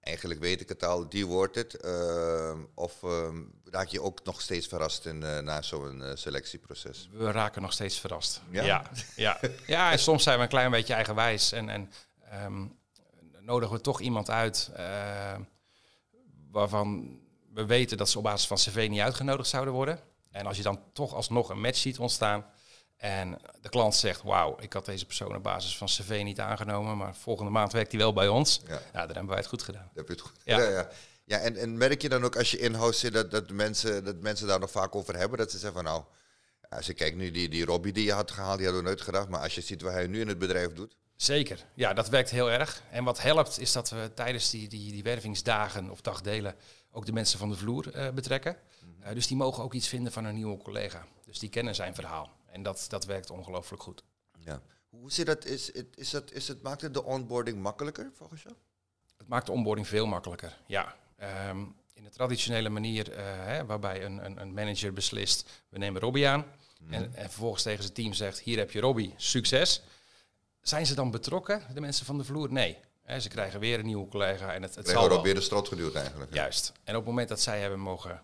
eigenlijk 0.00 0.40
weet 0.40 0.60
ik 0.60 0.68
het 0.68 0.84
al, 0.84 1.08
die 1.08 1.26
wordt 1.26 1.54
het. 1.54 1.84
Uh, 1.84 2.58
of 2.74 3.02
uh, 3.02 3.28
raak 3.64 3.86
je 3.86 4.02
ook 4.02 4.24
nog 4.24 4.40
steeds 4.40 4.66
verrast 4.66 5.06
in, 5.06 5.22
uh, 5.22 5.38
na 5.38 5.62
zo'n 5.62 6.00
uh, 6.00 6.10
selectieproces? 6.14 7.08
We 7.12 7.30
raken 7.30 7.62
nog 7.62 7.72
steeds 7.72 8.00
verrast. 8.00 8.40
Ja? 8.50 8.62
Ja, 8.62 8.90
ja. 9.16 9.40
ja, 9.66 9.92
en 9.92 9.98
soms 9.98 10.22
zijn 10.22 10.36
we 10.36 10.42
een 10.42 10.48
klein 10.48 10.70
beetje 10.70 10.94
eigenwijs 10.94 11.52
en, 11.52 11.68
en 11.68 11.92
um, 12.44 12.78
nodigen 13.40 13.76
we 13.76 13.82
toch 13.82 14.00
iemand 14.00 14.30
uit 14.30 14.70
waarvan 16.50 17.20
we 17.58 17.66
weten 17.66 17.96
dat 17.96 18.08
ze 18.08 18.18
op 18.18 18.24
basis 18.24 18.46
van 18.46 18.56
cv 18.56 18.86
niet 18.90 19.00
uitgenodigd 19.00 19.48
zouden 19.48 19.74
worden. 19.74 20.00
En 20.30 20.46
als 20.46 20.56
je 20.56 20.62
dan 20.62 20.82
toch 20.92 21.14
alsnog 21.14 21.48
een 21.48 21.60
match 21.60 21.78
ziet 21.78 21.98
ontstaan, 21.98 22.46
en 22.96 23.38
de 23.60 23.68
klant 23.68 23.94
zegt, 23.94 24.22
wauw, 24.22 24.56
ik 24.60 24.72
had 24.72 24.84
deze 24.84 25.06
persoon 25.06 25.36
op 25.36 25.42
basis 25.42 25.76
van 25.76 25.86
cv 25.86 26.20
niet 26.24 26.40
aangenomen, 26.40 26.96
maar 26.96 27.14
volgende 27.14 27.50
maand 27.50 27.72
werkt 27.72 27.90
hij 27.90 28.00
wel 28.00 28.12
bij 28.12 28.28
ons. 28.28 28.60
Ja, 28.66 28.80
ja 28.92 29.00
dan 29.00 29.06
hebben 29.08 29.26
wij 29.26 29.36
het 29.36 29.46
goed 29.46 29.62
gedaan. 29.62 29.90
heb 29.94 30.06
je 30.06 30.12
het 30.12 30.20
goed 30.20 30.32
ja. 30.44 30.58
ja, 30.58 30.68
ja. 30.68 30.88
ja 31.24 31.38
en, 31.38 31.56
en 31.56 31.76
merk 31.76 32.02
je 32.02 32.08
dan 32.08 32.24
ook 32.24 32.36
als 32.36 32.50
je 32.50 32.58
in-house 32.58 32.98
zit 32.98 33.12
dat, 33.12 33.30
dat, 33.30 33.50
mensen, 33.50 34.04
dat 34.04 34.20
mensen 34.20 34.46
daar 34.46 34.60
nog 34.60 34.70
vaak 34.70 34.94
over 34.94 35.16
hebben? 35.16 35.38
Dat 35.38 35.50
ze 35.50 35.58
zeggen 35.58 35.82
van 35.82 35.92
nou, 35.92 36.04
als 36.68 36.86
je 36.86 36.94
kijkt 36.94 37.16
nu, 37.16 37.30
die, 37.30 37.48
die 37.48 37.64
Robbie 37.64 37.92
die 37.92 38.04
je 38.04 38.12
had 38.12 38.30
gehaald, 38.30 38.56
die 38.56 38.66
hadden 38.66 38.84
we 38.84 38.88
nooit 38.88 39.02
gedacht. 39.02 39.28
Maar 39.28 39.40
als 39.40 39.54
je 39.54 39.60
ziet 39.60 39.82
wat 39.82 39.92
hij 39.92 40.06
nu 40.06 40.20
in 40.20 40.28
het 40.28 40.38
bedrijf 40.38 40.72
doet. 40.72 40.96
Zeker, 41.16 41.64
ja, 41.74 41.94
dat 41.94 42.08
werkt 42.08 42.30
heel 42.30 42.50
erg. 42.50 42.82
En 42.90 43.04
wat 43.04 43.22
helpt 43.22 43.60
is 43.60 43.72
dat 43.72 43.90
we 43.90 44.10
tijdens 44.14 44.50
die, 44.50 44.68
die, 44.68 44.92
die 44.92 45.02
wervingsdagen 45.02 45.90
of 45.90 46.00
dagdelen 46.00 46.54
ook 46.90 47.06
de 47.06 47.12
mensen 47.12 47.38
van 47.38 47.48
de 47.48 47.56
vloer 47.56 47.96
uh, 47.96 48.10
betrekken. 48.10 48.56
Uh, 49.00 49.12
dus 49.12 49.26
die 49.26 49.36
mogen 49.36 49.62
ook 49.62 49.74
iets 49.74 49.88
vinden 49.88 50.12
van 50.12 50.24
een 50.24 50.34
nieuwe 50.34 50.56
collega. 50.56 51.06
Dus 51.24 51.38
die 51.38 51.48
kennen 51.48 51.74
zijn 51.74 51.94
verhaal. 51.94 52.30
En 52.46 52.62
dat, 52.62 52.86
dat 52.88 53.04
werkt 53.04 53.30
ongelooflijk 53.30 53.82
goed. 53.82 54.04
Ja. 54.38 54.62
Hoe 54.88 55.12
zit 55.12 55.26
dat? 55.26 55.44
Is, 55.44 55.70
is, 55.94 56.12
het, 56.12 56.32
is 56.32 56.48
het, 56.48 56.62
maakt 56.62 56.80
het 56.80 56.94
de 56.94 57.04
onboarding 57.04 57.62
makkelijker 57.62 58.10
volgens 58.14 58.42
jou? 58.42 58.54
Het 59.16 59.28
maakt 59.28 59.46
de 59.46 59.52
onboarding 59.52 59.86
veel 59.86 60.06
makkelijker, 60.06 60.58
ja. 60.66 60.96
Um, 61.48 61.76
in 61.94 62.04
de 62.04 62.10
traditionele 62.10 62.68
manier, 62.68 63.12
uh, 63.12 63.16
hè, 63.20 63.66
waarbij 63.66 64.04
een, 64.04 64.24
een, 64.24 64.40
een, 64.40 64.54
manager 64.54 64.92
beslist, 64.92 65.64
we 65.68 65.78
nemen 65.78 66.00
Robbie 66.00 66.28
aan. 66.28 66.44
Mm. 66.80 66.92
En, 66.92 67.14
en, 67.14 67.30
vervolgens 67.30 67.62
tegen 67.62 67.82
zijn 67.82 67.94
team 67.94 68.12
zegt, 68.12 68.40
hier 68.40 68.58
heb 68.58 68.70
je 68.70 68.80
Robbie, 68.80 69.14
succes. 69.16 69.82
Zijn 70.62 70.86
ze 70.86 70.94
dan 70.94 71.10
betrokken, 71.10 71.62
de 71.74 71.80
mensen 71.80 72.06
van 72.06 72.18
de 72.18 72.24
vloer? 72.24 72.52
Nee. 72.52 72.78
Hè, 73.08 73.20
ze 73.20 73.28
krijgen 73.28 73.60
weer 73.60 73.78
een 73.78 73.86
nieuwe 73.86 74.08
collega 74.08 74.54
en 74.54 74.62
het, 74.62 74.74
het 74.74 74.88
zal 74.88 75.08
wel. 75.08 75.22
weer 75.22 75.34
de 75.34 75.40
strot 75.40 75.68
geduwd 75.68 75.94
eigenlijk. 75.94 76.34
Juist. 76.34 76.72
En 76.84 76.94
op 76.94 77.00
het 77.00 77.08
moment 77.08 77.28
dat 77.28 77.40
zij 77.40 77.60
hebben 77.60 77.80
mogen 77.80 78.22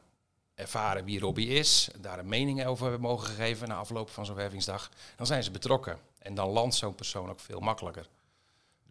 ervaren 0.54 1.04
wie 1.04 1.20
Robbie 1.20 1.48
is, 1.48 1.88
daar 2.00 2.18
een 2.18 2.28
mening 2.28 2.66
over 2.66 2.82
hebben 2.82 3.00
mogen 3.00 3.34
geven 3.34 3.68
na 3.68 3.74
afloop 3.74 4.10
van 4.10 4.26
zo'n 4.26 4.34
wervingsdag, 4.34 4.90
dan 5.16 5.26
zijn 5.26 5.42
ze 5.42 5.50
betrokken. 5.50 5.98
En 6.18 6.34
dan 6.34 6.48
landt 6.48 6.74
zo'n 6.74 6.94
persoon 6.94 7.30
ook 7.30 7.40
veel 7.40 7.60
makkelijker. 7.60 8.08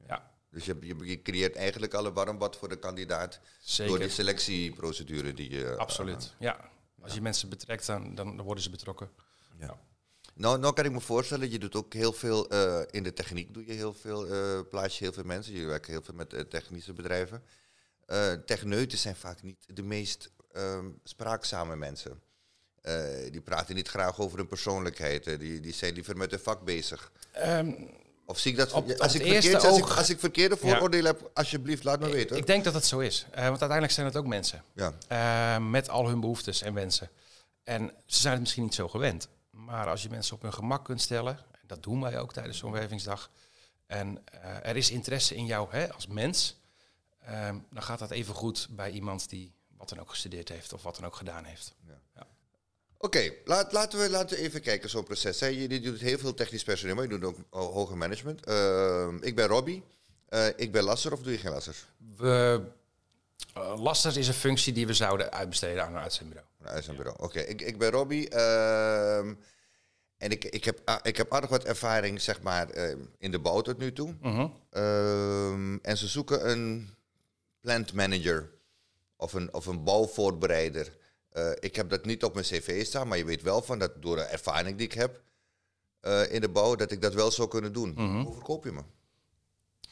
Ja. 0.08 0.32
Dus 0.50 0.66
je, 0.66 0.78
je, 0.82 0.96
je 1.06 1.22
creëert 1.22 1.56
eigenlijk 1.56 1.94
al 1.94 2.06
een 2.06 2.14
warm 2.14 2.38
bad 2.38 2.58
voor 2.58 2.70
de 2.70 2.80
kandidaat 2.80 3.40
Zeker. 3.62 3.92
door 3.92 4.02
die 4.02 4.10
selectieprocedure 4.10 5.34
die 5.34 5.50
je... 5.50 5.78
Absoluut, 5.78 6.24
uh, 6.24 6.30
ja. 6.40 6.70
Als 7.02 7.12
ja. 7.12 7.16
je 7.16 7.22
mensen 7.22 7.50
betrekt, 7.50 7.86
dan, 7.86 8.16
dan 8.16 8.42
worden 8.42 8.64
ze 8.64 8.70
betrokken. 8.70 9.10
Ja. 9.60 9.78
Nou, 10.36 10.60
nou 10.60 10.74
kan 10.74 10.86
ik 10.86 10.92
me 10.92 11.02
voorstellen, 11.02 11.52
je 11.52 11.60
doet 11.60 11.76
ook 11.76 11.94
heel 11.94 12.14
veel 12.14 12.54
uh, 12.54 12.80
in 12.92 13.04
de 13.04 13.14
techniek, 13.14 13.54
doe 13.54 13.66
je 13.66 13.74
heel 13.74 13.94
veel, 13.94 14.28
uh, 14.28 14.60
plaats 14.70 14.98
je 14.98 15.04
heel 15.04 15.14
veel 15.14 15.24
mensen. 15.24 15.54
Je 15.54 15.66
werkt 15.66 15.88
heel 15.88 16.02
veel 16.02 16.14
met 16.14 16.50
technische 16.50 16.94
bedrijven. 16.94 17.44
techneuten 18.46 18.98
zijn 18.98 19.16
vaak 19.16 19.42
niet 19.42 19.66
de 19.68 19.84
meest 19.84 20.32
um, 20.56 21.00
spraakzame 21.04 21.76
mensen. 21.76 22.22
Die 23.32 23.42
praten 23.42 23.76
niet 23.76 23.88
graag 23.88 24.20
over 24.20 24.38
hun 24.38 24.48
persoonlijkheid. 24.48 25.40
Die, 25.40 25.60
die 25.60 25.74
zijn 25.74 25.94
liever 25.94 26.18
met 26.18 26.32
hun 26.32 26.40
vak 26.40 26.64
bezig. 26.64 27.12
Um, 27.46 27.90
of 28.26 28.40
zie 28.40 28.52
ik 28.52 28.58
dat... 28.58 28.72
Op, 28.72 28.92
als, 28.92 29.16
ik 29.16 29.22
verkeerd, 29.22 29.64
als, 29.64 29.78
ik, 29.78 29.86
als 29.86 30.10
ik 30.10 30.20
verkeerde 30.20 30.58
vooroordelen 30.58 31.14
ja. 31.14 31.20
heb, 31.20 31.32
alsjeblieft, 31.34 31.84
laat 31.84 32.00
me 32.00 32.10
weten. 32.10 32.38
Ik 32.38 32.48
denk 32.48 32.64
dat 32.64 32.74
het 32.74 32.86
zo 32.86 33.00
is. 33.00 33.26
Want 33.32 33.44
uiteindelijk 33.44 33.92
zijn 33.92 34.06
het 34.06 34.18
ook 34.18 34.28
mensen. 34.28 34.64
Ja. 34.74 35.60
met 35.60 35.90
al 35.90 36.08
hun 36.08 36.20
behoeftes 36.20 36.62
en 36.62 36.74
wensen. 36.74 37.10
En 37.64 37.92
ze 38.06 38.20
zijn 38.20 38.34
het 38.34 38.42
misschien 38.42 38.64
niet 38.64 38.74
zo 38.74 38.88
gewend. 38.88 39.28
Maar 39.54 39.88
als 39.88 40.04
je 40.04 40.10
mensen 40.10 40.36
op 40.36 40.42
hun 40.42 40.54
gemak 40.54 40.86
kunt 40.86 41.02
stellen... 41.02 41.38
en 41.38 41.68
dat 41.68 41.84
doen 41.84 42.02
wij 42.02 42.20
ook 42.20 42.34
tijdens 42.34 42.58
zo'n 42.58 42.72
wervingsdag... 42.72 43.30
en 43.86 44.24
er 44.64 44.76
is 44.76 44.92
interesse 44.92 45.36
in 45.36 45.46
jou 45.46 45.72
hè, 45.72 45.94
als 45.94 46.08
mens... 46.08 46.62
Um, 47.30 47.66
dan 47.70 47.84
gaat 47.84 48.00
dat 48.00 48.12
even 48.12 48.36
goed 48.36 48.68
bij 48.72 48.92
iemand 48.92 49.30
die 49.30 49.54
wat 49.78 49.90
dan 49.90 50.00
ook 50.00 50.10
gestudeerd 50.10 50.50
heeft 50.50 50.74
of 50.74 50.84
wat 50.84 50.96
dan 50.96 51.06
ook 51.06 51.16
gedaan 51.16 51.44
heeft. 51.44 51.74
Ja. 51.88 52.00
ja. 52.16 52.28
Oké, 52.98 53.18
okay, 53.18 53.38
laat, 53.46 53.72
laten, 53.72 54.00
we, 54.00 54.10
laten 54.10 54.38
we 54.38 54.44
even 54.44 54.62
kijken, 54.62 54.90
zo'n 54.90 55.04
proces. 55.04 55.40
Hè. 55.40 55.48
Je, 55.48 55.82
doet 55.82 56.00
heel 56.00 56.18
veel 56.18 56.34
technisch 56.34 56.64
personeel, 56.64 56.96
maar 56.96 57.04
je 57.04 57.10
doet 57.10 57.24
ook 57.24 57.38
hoger 57.50 57.98
management. 57.98 58.48
Uh, 58.48 59.14
ik 59.20 59.36
ben 59.36 59.48
Robbie. 59.48 59.84
Uh, 60.30 60.48
ik 60.56 60.72
ben 60.72 60.84
lasser 60.84 61.14
of 61.14 61.22
doe 61.22 61.32
je 61.32 61.38
geen 61.38 61.52
lasser? 61.52 61.76
We, 62.16 62.62
uh, 63.58 63.74
lasser 63.78 64.18
is 64.18 64.28
een 64.28 64.34
functie 64.34 64.74
die 64.74 64.88
we 64.88 64.94
zouden 64.94 65.32
uitbesteden 65.32 65.84
aan 65.86 65.96
een 65.96 66.02
uitzendbureau. 66.02 66.48
Een 66.62 66.68
uitzendbureau, 66.68 67.18
oké. 67.18 67.26
Okay. 67.26 67.44
Ik, 67.44 67.62
ik 67.62 67.78
ben 67.78 67.92
Robbie. 67.92 68.30
Ehm, 68.30 69.34
En 70.18 70.32
ik, 70.32 70.46
ik, 70.46 70.64
heb, 70.64 70.82
ah, 70.86 71.00
ik 71.02 71.18
heb 71.18 71.34
aardig 71.34 71.50
wat 71.50 71.64
ervaring, 71.64 72.22
zeg 72.22 72.42
maar, 72.42 72.70
eh, 72.70 72.96
in 73.18 73.32
de 73.32 73.40
bouw 73.40 73.62
tot 73.62 73.78
nu 73.78 73.94
toe. 73.94 74.16
Mhm. 74.22 74.48
Ehm, 74.70 75.78
en 75.82 75.98
ze 75.98 76.08
zoeken 76.08 76.50
een 76.50 76.90
plant 77.60 77.94
manager 77.94 78.52
of 79.18 79.34
een, 79.34 79.54
of 79.54 79.66
een 79.66 79.84
bouwvoorbereider. 79.84 80.98
Uh, 81.34 81.52
ik 81.60 81.76
heb 81.76 81.90
dat 81.90 82.06
niet 82.06 82.24
op 82.24 82.34
mijn 82.34 82.46
cv 82.46 82.86
staan, 82.86 83.08
maar 83.08 83.18
je 83.18 83.26
weet 83.26 83.42
wel 83.42 83.62
van 83.62 83.80
dat 83.80 84.02
door 84.02 84.16
de 84.16 84.22
ervaring 84.22 84.78
die 84.78 84.86
ik 84.86 84.94
heb 84.94 85.22
in 86.30 86.42
de 86.42 86.50
bouw, 86.50 86.76
dat 86.76 86.92
ik 86.92 87.02
dat 87.02 87.14
wel 87.14 87.32
zou 87.32 87.48
kunnen 87.48 87.74
doen. 87.74 87.94
Mhm. 87.94 88.22
Hoe 88.22 88.34
verkoop 88.34 88.64
je 88.64 88.72
me? 88.72 88.82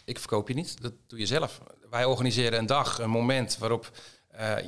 Ik 0.06 0.20
verkoop 0.20 0.48
je 0.48 0.54
niet, 0.54 0.82
dat 0.82 0.94
doe 1.08 1.20
je 1.20 1.26
zelf. 1.26 1.62
Wij 1.92 2.06
organiseren 2.06 2.60
een 2.60 2.66
dag, 2.66 3.00
een 3.00 3.10
moment 3.10 3.58
waarop 3.58 3.92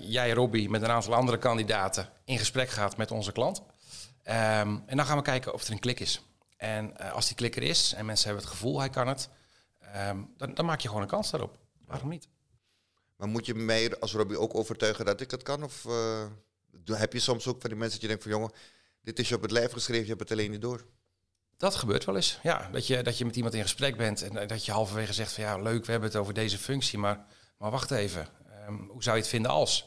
jij, 0.01 0.31
Robbie, 0.31 0.69
met 0.69 0.81
een 0.81 0.89
aantal 0.89 1.13
andere 1.13 1.37
kandidaten 1.37 2.09
in 2.25 2.37
gesprek 2.37 2.69
gaat 2.69 2.97
met 2.97 3.11
onze 3.11 3.31
klant. 3.31 3.61
Ehm, 4.23 4.77
en 4.85 4.97
dan 4.97 5.05
gaan 5.05 5.17
we 5.17 5.23
kijken 5.23 5.53
of 5.53 5.65
er 5.65 5.71
een 5.71 5.79
klik 5.79 5.99
is. 5.99 6.25
En 6.57 6.93
uh, 7.01 7.13
als 7.13 7.27
die 7.27 7.35
klik 7.35 7.55
er 7.55 7.63
is 7.63 7.93
en 7.93 8.05
mensen 8.05 8.25
hebben 8.25 8.43
het 8.43 8.53
gevoel 8.53 8.79
hij 8.79 8.89
kan 8.89 9.07
het, 9.07 9.29
um, 10.09 10.33
dan, 10.37 10.53
dan, 10.53 10.65
maak 10.65 10.79
je 10.79 10.87
gewoon 10.87 11.03
een 11.03 11.09
kans 11.09 11.31
daarop. 11.31 11.57
Waarom 11.85 12.09
niet? 12.09 12.27
Maar 13.15 13.27
moet 13.27 13.45
je 13.45 13.55
mij 13.55 13.99
als 13.99 14.13
Robbie 14.13 14.39
ook 14.39 14.55
overtuigen 14.55 15.05
dat 15.05 15.21
ik 15.21 15.31
het 15.31 15.43
kan? 15.43 15.63
Of 15.63 15.85
uh, 15.85 16.25
heb 16.85 17.13
je 17.13 17.19
soms 17.19 17.47
ook 17.47 17.61
van 17.61 17.69
die 17.69 17.79
mensen 17.79 17.99
dat 17.99 18.01
je 18.01 18.07
denkt 18.07 18.23
van 18.23 18.31
jongen, 18.31 18.51
dit 19.01 19.19
is 19.19 19.29
je 19.29 19.35
op 19.35 19.41
het 19.41 19.51
lijf 19.51 19.71
geschreven, 19.71 20.03
je 20.03 20.09
hebt 20.09 20.19
het 20.19 20.31
alleen 20.31 20.51
niet 20.51 20.61
door? 20.61 20.85
Dat 21.63 21.75
gebeurt 21.75 22.05
wel 22.05 22.15
eens. 22.15 22.39
Ja, 22.41 22.69
dat 22.71 22.87
je, 22.87 23.03
dat 23.03 23.17
je 23.17 23.25
met 23.25 23.35
iemand 23.35 23.53
in 23.53 23.61
gesprek 23.61 23.97
bent 23.97 24.21
en 24.21 24.37
eh, 24.37 24.47
dat 24.47 24.65
je 24.65 24.71
halverwege 24.71 25.13
zegt 25.13 25.33
van 25.33 25.43
ja, 25.43 25.57
leuk, 25.57 25.85
we 25.85 25.91
hebben 25.91 26.09
het 26.09 26.19
over 26.19 26.33
deze 26.33 26.57
functie, 26.57 26.99
maar, 26.99 27.25
maar 27.57 27.71
wacht 27.71 27.91
even. 27.91 28.27
Um, 28.67 28.89
hoe 28.89 29.03
zou 29.03 29.15
je 29.15 29.21
het 29.21 29.31
vinden 29.31 29.51
als? 29.51 29.85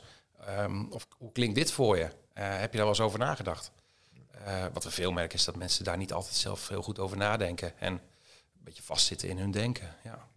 of 0.90 1.06
hoe 1.18 1.32
klinkt 1.32 1.54
dit 1.54 1.72
voor 1.72 1.96
je? 1.96 2.02
Uh, 2.02 2.08
heb 2.34 2.70
je 2.70 2.76
daar 2.76 2.86
wel 2.86 2.88
eens 2.88 3.00
over 3.00 3.18
nagedacht? 3.18 3.70
Uh, 4.46 4.64
wat 4.72 4.84
we 4.84 4.90
veel 4.90 5.12
merken 5.12 5.38
is 5.38 5.44
dat 5.44 5.56
mensen 5.56 5.84
daar 5.84 5.96
niet 5.96 6.12
altijd 6.12 6.34
zelf 6.34 6.68
heel 6.68 6.82
goed 6.82 6.98
over 6.98 7.16
nadenken. 7.16 7.78
En 7.78 7.92
een 7.92 8.00
beetje 8.64 8.82
vastzitten 8.82 9.28
in 9.28 9.38
hun 9.38 9.50
denken. 9.50 9.94
Ja. 10.04 10.28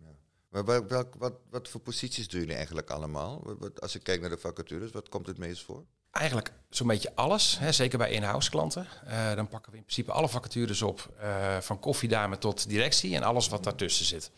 Maar 0.49 0.65
welk, 0.87 1.15
wat, 1.15 1.33
wat 1.49 1.69
voor 1.69 1.81
posities 1.81 2.27
doen 2.27 2.39
jullie 2.39 2.55
eigenlijk 2.55 2.89
allemaal? 2.89 3.57
als 3.79 3.95
ik 3.95 4.03
kijk 4.03 4.21
naar 4.21 4.29
de 4.29 4.37
vacatures, 4.37 4.91
wat 4.91 5.09
komt 5.09 5.27
het 5.27 5.37
meest 5.37 5.63
voor? 5.63 5.85
Eigenlijk 6.11 6.51
zo'n 6.69 6.87
beetje 6.87 7.11
alles, 7.15 7.59
hè, 7.59 7.71
zeker 7.71 7.97
bij 7.97 8.11
in-house 8.11 8.49
klanten. 8.49 8.87
Uh, 9.07 9.33
dan 9.33 9.47
pakken 9.47 9.71
we 9.71 9.77
in 9.77 9.83
principe 9.83 10.11
alle 10.11 10.29
vacatures 10.29 10.81
op, 10.81 11.09
uh, 11.21 11.57
van 11.57 11.79
koffiedame 11.79 12.37
tot 12.37 12.69
directie 12.69 13.15
en 13.15 13.23
alles 13.23 13.47
wat 13.47 13.63
daartussen 13.63 14.05
zit. 14.05 14.31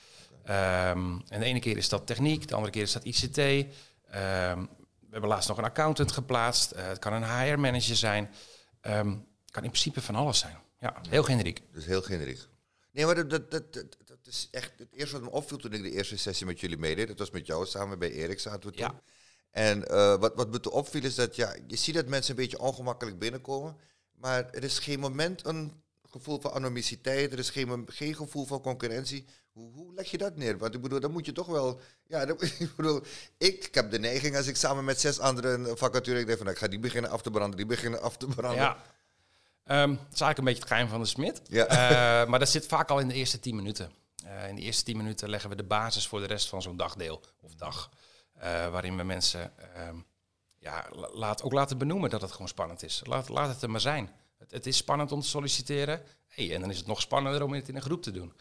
Um, 0.45 1.23
en 1.27 1.39
de 1.39 1.45
ene 1.45 1.59
keer 1.59 1.77
is 1.77 1.89
dat 1.89 2.07
techniek, 2.07 2.47
de 2.47 2.55
andere 2.55 2.71
keer 2.71 2.81
is 2.81 2.91
dat 2.91 3.03
ICT. 3.03 3.37
Um, 3.37 4.69
we 4.99 5.17
hebben 5.17 5.29
laatst 5.29 5.49
nog 5.49 5.57
een 5.57 5.63
accountant 5.63 6.11
geplaatst. 6.11 6.73
Uh, 6.73 6.87
het 6.87 6.99
kan 6.99 7.13
een 7.13 7.23
HR-manager 7.23 7.95
zijn. 7.95 8.29
Um, 8.81 9.25
kan 9.45 9.63
in 9.63 9.69
principe 9.69 10.01
van 10.01 10.15
alles 10.15 10.39
zijn. 10.39 10.57
Ja, 10.79 11.01
heel 11.09 11.23
generiek. 11.23 11.61
Dus 11.73 11.85
heel 11.85 12.01
generiek. 12.01 12.39
Nee, 12.91 13.05
maar 13.05 13.15
dat, 13.15 13.29
dat, 13.29 13.51
dat, 13.51 13.73
dat, 14.05 14.17
is 14.23 14.47
echt 14.51 14.71
het 14.77 14.93
eerste 14.93 15.19
wat 15.19 15.23
me 15.23 15.31
opviel 15.31 15.57
toen 15.57 15.73
ik 15.73 15.81
de 15.81 15.91
eerste 15.91 16.17
sessie 16.17 16.45
met 16.45 16.59
jullie 16.59 16.77
meedeed. 16.77 17.07
Dat 17.07 17.19
was 17.19 17.31
met 17.31 17.47
jou 17.47 17.65
samen 17.65 17.99
bij 17.99 18.11
Erik 18.11 18.39
zaten 18.39 18.69
we 18.69 18.75
toen. 18.75 18.85
Ja. 18.85 19.01
En 19.51 19.84
uh, 19.91 20.15
wat, 20.15 20.36
wat 20.36 20.51
me 20.51 20.72
opviel 20.72 21.03
is 21.03 21.15
dat 21.15 21.36
ja, 21.36 21.55
je 21.67 21.75
ziet 21.75 21.96
dat 21.96 22.08
mensen 22.08 22.31
een 22.31 22.41
beetje 22.41 22.60
ongemakkelijk 22.60 23.20
binnenkomen. 23.20 23.77
Maar 24.15 24.50
er 24.50 24.63
is 24.63 24.79
geen 24.79 25.00
moment 25.00 25.46
een 25.46 25.81
gevoel 26.10 26.39
van 26.41 26.51
anomiciteit. 26.51 27.31
Er 27.31 27.39
is 27.39 27.50
geen, 27.50 27.86
geen 27.89 28.15
gevoel 28.15 28.46
van 28.46 28.62
concurrentie. 28.62 29.25
Hoe, 29.51 29.72
hoe 29.74 29.93
leg 29.93 30.12
je 30.12 30.17
dat 30.17 30.36
neer? 30.36 30.58
Want 30.58 30.74
ik 30.74 30.81
bedoel, 30.81 31.00
dan 31.00 31.12
moet 31.12 31.25
je 31.25 31.31
toch 31.31 31.48
wel. 31.48 31.79
Ja, 32.08 32.25
dat, 32.25 32.41
ik 32.60 32.75
bedoel, 32.75 33.01
ik, 33.38 33.65
ik 33.65 33.75
heb 33.75 33.91
de 33.91 34.00
neiging 34.00 34.36
als 34.36 34.48
ik 34.48 34.55
samen 34.55 34.86
met 34.86 35.00
zes 35.00 35.20
anderen 35.20 35.77
vacature. 35.77 36.20
Ik 36.20 36.25
denk 36.25 36.38
van, 36.38 36.46
nou, 36.46 36.58
ik 36.58 36.63
ga 36.63 36.70
die 36.70 36.79
beginnen 36.79 37.12
af 37.12 37.22
te 37.22 37.31
branden, 37.31 37.58
die 37.58 37.65
beginnen 37.65 38.01
af 38.01 38.17
te 38.17 38.27
branden. 38.27 38.62
Ja. 38.62 38.77
Um, 39.65 39.91
het 39.91 40.13
is 40.13 40.22
eigenlijk 40.22 40.38
een 40.38 40.43
beetje 40.43 40.60
het 40.60 40.70
geheim 40.70 40.88
van 40.88 41.00
de 41.00 41.05
smid. 41.05 41.41
Ja. 41.48 41.70
Uh, 41.70 42.29
maar 42.29 42.39
dat 42.39 42.50
zit 42.50 42.65
vaak 42.65 42.89
al 42.89 43.00
in 43.00 43.08
de 43.08 43.13
eerste 43.13 43.39
tien 43.39 43.55
minuten. 43.55 43.91
Uh, 44.25 44.48
in 44.48 44.55
de 44.55 44.62
eerste 44.62 44.84
tien 44.84 44.98
minuten 44.98 45.29
leggen 45.29 45.50
we 45.50 45.55
de 45.55 45.63
basis 45.63 46.08
voor 46.08 46.20
de 46.20 46.25
rest 46.25 46.50
van 46.50 46.62
zo'n 46.62 46.77
dagdeel 46.77 47.22
of 47.41 47.55
dag. 47.55 47.89
Uh, 48.41 48.69
waarin 48.69 48.98
we 48.98 49.03
mensen 49.03 49.53
um, 49.88 50.05
ja, 50.57 50.88
laat, 51.13 51.43
ook 51.43 51.51
laten 51.51 51.77
benoemen 51.77 52.10
dat 52.10 52.21
het 52.21 52.31
gewoon 52.31 52.48
spannend 52.48 52.83
is. 52.83 53.01
Laat, 53.05 53.29
laat 53.29 53.50
het 53.50 53.62
er 53.62 53.69
maar 53.69 53.81
zijn. 53.81 54.10
Het, 54.38 54.51
het 54.51 54.65
is 54.65 54.77
spannend 54.77 55.12
om 55.12 55.21
te 55.21 55.27
solliciteren. 55.27 56.01
Hey, 56.27 56.53
en 56.53 56.62
dan 56.62 56.69
is 56.69 56.77
het 56.77 56.88
nog 56.88 57.01
spannender 57.01 57.43
om 57.43 57.53
het 57.53 57.69
in 57.69 57.75
een 57.75 57.81
groep 57.81 58.01
te 58.01 58.12
doen. 58.12 58.33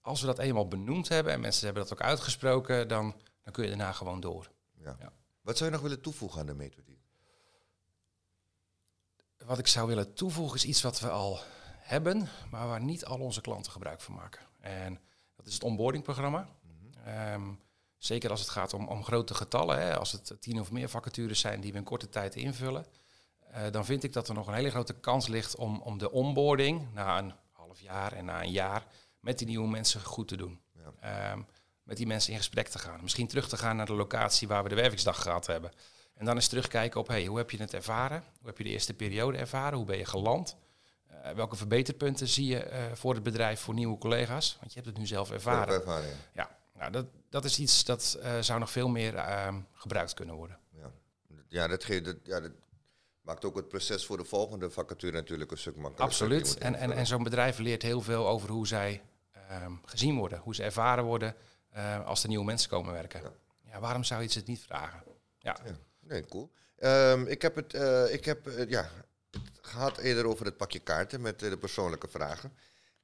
Als 0.00 0.20
we 0.20 0.26
dat 0.26 0.38
eenmaal 0.38 0.68
benoemd 0.68 1.08
hebben 1.08 1.32
en 1.32 1.40
mensen 1.40 1.64
hebben 1.64 1.82
dat 1.82 1.92
ook 1.92 2.00
uitgesproken, 2.00 2.88
dan, 2.88 3.14
dan 3.42 3.52
kun 3.52 3.62
je 3.62 3.68
daarna 3.68 3.92
gewoon 3.92 4.20
door. 4.20 4.50
Ja. 4.72 4.96
ja. 5.00 5.12
Wat 5.40 5.56
zou 5.56 5.70
je 5.70 5.76
nog 5.76 5.84
willen 5.84 6.00
toevoegen 6.00 6.40
aan 6.40 6.46
de 6.46 6.54
methodiek? 6.54 6.96
wat 9.46 9.58
ik 9.58 9.66
zou 9.66 9.86
willen 9.88 10.14
toevoegen 10.14 10.56
is 10.56 10.64
iets 10.64 10.82
wat 10.82 11.00
we 11.00 11.10
al 11.10 11.40
hebben, 11.78 12.28
maar 12.50 12.66
waar 12.66 12.80
niet 12.80 13.04
al 13.04 13.18
onze 13.18 13.40
klanten 13.40 13.72
gebruik 13.72 14.00
van 14.00 14.14
maken. 14.14 14.40
En 14.60 15.00
dat 15.36 15.46
is 15.46 15.54
het 15.54 15.64
onboardingprogramma. 15.64 16.48
Mm 16.62 17.64
zeker 17.98 18.30
als 18.30 18.40
het 18.40 18.48
gaat 18.48 18.74
om, 18.74 18.88
om 18.88 19.04
grote 19.04 19.34
getallen, 19.34 19.80
hè, 19.80 19.98
als 19.98 20.12
het 20.12 20.36
tien 20.40 20.60
of 20.60 20.70
meer 20.70 20.88
vacatures 20.88 21.40
zijn 21.40 21.60
die 21.60 21.72
we 21.72 21.78
in 21.78 21.84
korte 21.84 22.08
tijd 22.08 22.34
invullen, 22.34 22.86
uh, 23.50 23.60
dan 23.70 23.84
vind 23.84 24.02
ik 24.02 24.12
dat 24.12 24.28
er 24.28 24.34
nog 24.34 24.46
een 24.46 24.54
hele 24.54 24.70
grote 24.70 24.94
kans 24.94 25.26
ligt 25.26 25.56
om, 25.56 25.80
om 25.80 25.98
de 25.98 26.10
onboarding 26.10 26.92
na 26.92 27.18
een 27.18 27.32
half 27.52 27.80
jaar 27.80 28.12
en 28.12 28.24
na 28.24 28.42
een 28.42 28.50
jaar 28.50 28.86
met 29.20 29.38
die 29.38 29.46
nieuwe 29.46 29.68
mensen 29.68 30.02
goed 30.02 30.28
te 30.28 30.36
doen. 30.36 30.60
Ja. 30.72 31.32
Um, 31.32 31.46
met 31.82 31.96
die 31.96 32.06
mensen 32.06 32.32
in 32.32 32.38
gesprek 32.38 32.68
te 32.68 32.78
gaan. 32.78 33.02
Misschien 33.02 33.26
terug 33.26 33.48
te 33.48 33.56
gaan 33.56 33.76
naar 33.76 33.86
de 33.86 33.94
locatie 33.94 34.48
waar 34.48 34.62
we 34.62 34.68
de 34.68 34.74
wervingsdag 34.74 35.22
gehad 35.22 35.46
hebben. 35.46 35.72
En 36.14 36.24
dan 36.24 36.34
eens 36.34 36.48
terugkijken 36.48 37.00
op, 37.00 37.08
hey, 37.08 37.26
hoe 37.26 37.38
heb 37.38 37.50
je 37.50 37.56
het 37.56 37.74
ervaren? 37.74 38.24
Hoe 38.38 38.46
heb 38.46 38.58
je 38.58 38.64
de 38.64 38.70
eerste 38.70 38.94
periode 38.94 39.38
ervaren? 39.38 39.76
Hoe 39.76 39.86
ben 39.86 39.98
je 39.98 40.04
geland? 40.04 40.56
Uh, 41.10 41.30
welke 41.30 41.56
verbeterpunten 41.56 42.28
zie 42.28 42.46
je 42.46 42.70
uh, 42.70 42.84
voor 42.94 43.14
het 43.14 43.22
bedrijf, 43.22 43.60
voor 43.60 43.74
nieuwe 43.74 43.98
collega's? 43.98 44.56
Want 44.60 44.72
je 44.72 44.80
hebt 44.80 44.90
het 44.90 44.98
nu 44.98 45.06
zelf 45.06 45.30
ervaren. 45.30 45.74
ervaren 45.74 46.08
ja. 46.08 46.14
ja, 46.32 46.58
nou, 46.78 46.92
dat, 46.92 47.06
dat 47.28 47.44
is 47.44 47.58
iets 47.58 47.84
dat 47.84 48.18
uh, 48.22 48.40
zou 48.40 48.58
nog 48.58 48.70
veel 48.70 48.88
meer 48.88 49.14
ehm, 49.14 49.60
gebruikt 49.72 50.14
kunnen 50.14 50.34
worden. 50.34 50.58
Ja, 50.70 50.92
ja, 51.48 51.66
dat, 51.66 51.84
geeft, 51.84 52.04
dat, 52.04 52.16
ja, 52.22 52.40
dat 52.40 52.52
maakt 53.20 53.44
ook 53.44 53.56
het 53.56 53.68
proces 53.68 54.06
voor 54.06 54.16
de 54.16 54.24
volgende 54.24 54.70
vacature 54.70 55.12
natuurlijk 55.12 55.50
een 55.50 55.58
stuk 55.58 55.76
makkelijker. 55.76 56.06
Absoluut. 56.06 56.58
En, 56.58 56.74
en, 56.74 56.92
en 56.92 57.06
zo'n 57.06 57.22
bedrijf 57.22 57.58
leert 57.58 57.82
heel 57.82 58.00
veel 58.00 58.28
over 58.28 58.50
hoe 58.50 58.66
zij 58.66 59.02
ehm, 59.32 59.72
gezien 59.84 60.16
worden, 60.16 60.38
hoe 60.38 60.54
ze 60.54 60.62
ervaren 60.62 61.04
worden 61.04 61.34
als 62.04 62.22
er 62.22 62.28
nieuwe 62.28 62.44
mensen 62.44 62.70
komen 62.70 62.92
werken. 62.92 63.22
Ja. 63.22 63.32
ja. 63.70 63.80
waarom 63.80 64.04
zou 64.04 64.22
je 64.22 64.28
het 64.32 64.46
niet 64.46 64.60
vragen? 64.60 65.02
ja. 65.38 65.56
ja. 65.64 65.76
Nee, 66.00 66.26
cool. 66.26 66.52
Um, 66.78 67.26
ik 67.26 67.42
heb 67.42 67.54
het, 67.54 67.74
uh, 67.74 68.12
ik 68.12 68.24
heb, 68.24 68.48
ja, 68.68 68.90
het 69.30 69.58
gehad 69.60 69.98
eerder 69.98 70.26
over 70.26 70.44
het 70.44 70.56
pakje 70.56 70.78
kaarten 70.78 71.20
met 71.20 71.38
de 71.38 71.58
persoonlijke 71.58 72.08
vragen. 72.08 72.52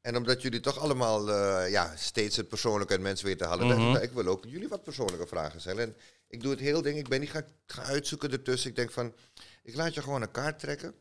En 0.02 0.16
omdat 0.16 0.42
jullie 0.42 0.60
toch 0.60 0.78
allemaal 0.78 1.30
ja, 1.66 1.96
steeds 1.96 2.36
het 2.36 2.48
persoonlijke 2.48 2.94
en 2.94 3.02
mensen 3.02 3.26
weten 3.26 3.46
halen, 3.46 3.66
mm 3.66 3.72
-hmm. 3.72 3.96
ik 3.96 4.12
wil 4.12 4.26
ook 4.26 4.44
jullie 4.44 4.68
wat 4.68 4.82
persoonlijke 4.82 5.26
vragen 5.26 5.60
stellen. 5.60 5.84
En 5.84 5.96
ik 6.28 6.40
doe 6.40 6.50
het 6.50 6.60
heel 6.60 6.82
ding, 6.82 6.98
ik 6.98 7.08
ben 7.08 7.20
niet 7.20 7.30
gaan, 7.30 7.44
gaan 7.66 7.84
uitzoeken 7.84 8.32
ertussen. 8.32 8.70
Ik 8.70 8.76
denk 8.76 8.90
van, 8.90 9.14
ik 9.62 9.74
laat 9.74 9.94
je 9.94 10.02
gewoon 10.02 10.22
een 10.22 10.30
kaart 10.30 10.58
trekken 10.58 10.94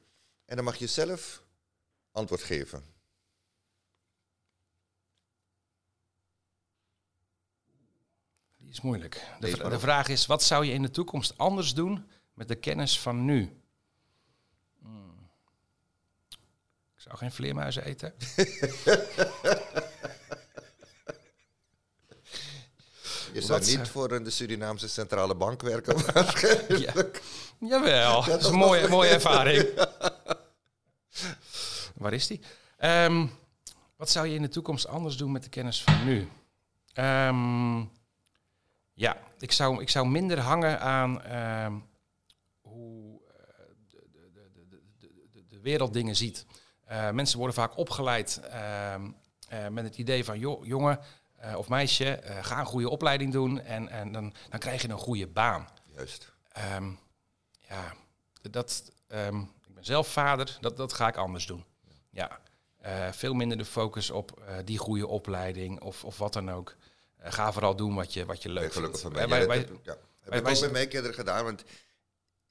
en 0.46 0.56
dan 0.56 0.66
mag 0.66 0.76
je 0.76 0.88
zelf 0.88 1.44
antwoord 2.12 2.44
geven. 2.44 2.92
is 8.72 8.82
moeilijk. 8.82 9.28
De, 9.40 9.70
de, 9.70 9.80
vraag 9.80 10.08
is, 10.08 10.26
wat 10.26 10.44
zou 10.44 10.66
je 10.66 10.74
in 10.74 10.82
de 10.82 10.90
toekomst 10.90 11.38
anders 11.38 11.74
doen 11.74 12.08
met 12.34 12.48
de 12.48 12.56
kennis 12.56 13.00
van 13.00 13.26
nu? 13.26 13.62
Hmm. 14.82 15.21
Ik 17.02 17.08
zou 17.08 17.18
geen 17.18 17.32
vleermuizen 17.32 17.86
eten. 17.86 18.14
Je 23.34 23.42
zou 23.42 23.66
niet 23.66 23.88
voor 23.88 24.24
de 24.24 24.30
Surinaamse 24.30 24.88
Centrale 24.88 25.36
Bank 25.36 25.62
werken, 25.62 25.98
ja. 26.86 26.94
Jawel, 27.60 28.26
dat 28.26 28.42
is 28.42 28.48
een 28.48 28.56
mooie, 28.56 28.88
mooie 28.98 29.10
ervaring. 29.10 29.68
Waar 31.94 32.14
is 32.14 32.28
die? 32.28 32.42
Um, 32.80 33.32
wat 33.96 34.10
zou 34.10 34.28
je 34.28 34.36
in 34.36 34.42
de 34.42 34.50
toekomst 34.50 34.88
anders 34.88 35.18
doen 35.18 35.32
met 35.32 35.44
de 35.44 35.50
kennis 35.50 35.84
van 35.84 36.06
nu? 36.06 36.28
Um, 36.94 37.92
ja, 38.94 39.18
ik 39.40 39.52
zou, 39.52 39.82
ik 39.82 39.90
zou 39.90 40.08
minder 40.08 40.40
hangen 40.40 40.80
aan 40.80 41.22
uh, 41.26 41.76
hoe 42.62 43.22
uh, 43.22 43.28
de, 43.88 44.08
de, 44.12 44.80
de, 45.30 45.46
de, 45.48 45.60
wereld 45.60 45.94
dingen 45.94 46.16
ziet. 46.16 46.46
Uh, 46.92 47.10
mensen 47.10 47.38
worden 47.38 47.56
vaak 47.56 47.78
opgeleid 47.78 48.40
ehm, 48.44 49.12
eh, 49.48 49.68
met 49.68 49.84
het 49.84 49.98
idee 49.98 50.24
van, 50.26 50.40
joh, 50.40 50.66
jongen 50.66 51.00
of 51.56 51.70
meisje, 51.70 52.20
ga 52.42 52.60
een 52.60 52.66
goede 52.66 52.90
opleiding 52.90 53.32
doen 53.32 53.62
en, 53.62 53.90
en 53.90 54.12
dan, 54.12 54.34
dan 54.50 54.60
krijg 54.60 54.82
je 54.82 54.90
een 54.90 54.98
goede 54.98 55.28
baan. 55.28 55.68
Juist. 55.96 56.34
Um, 56.76 57.00
ja, 57.60 57.94
dat, 58.42 58.92
ik 59.68 59.74
ben 59.74 59.86
zelf 59.86 60.08
vader, 60.08 60.58
dat, 60.60 60.78
dat 60.78 60.94
ga 60.94 61.08
ik 61.08 61.16
anders 61.16 61.46
doen. 61.46 61.66
Ja, 62.10 62.40
veel 63.12 63.34
minder 63.34 63.58
de 63.58 63.66
focus 63.66 64.10
op 64.10 64.42
die 64.66 64.78
goede 64.78 65.08
opleiding 65.08 65.82
of, 65.82 66.04
of 66.04 66.18
wat 66.18 66.34
dan 66.34 66.52
ook. 66.52 66.76
Eh, 67.22 67.32
ga 67.32 67.52
vooral 67.52 67.76
doen 67.76 67.96
wat 67.96 68.14
je, 68.14 68.26
wat 68.26 68.44
je 68.44 68.50
leuk 68.50 68.74
vindt. 68.74 69.02
Van 69.02 69.12
mij. 69.12 69.22
Ja, 69.22 69.48
wij, 69.48 69.68
ja, 69.84 69.98
heb 70.22 70.34
ik 70.34 70.48
ook 70.48 70.62
met 70.62 70.72
mijn 70.72 70.88
kinderen 70.88 71.16
gedaan. 71.16 71.44
Want 71.44 71.64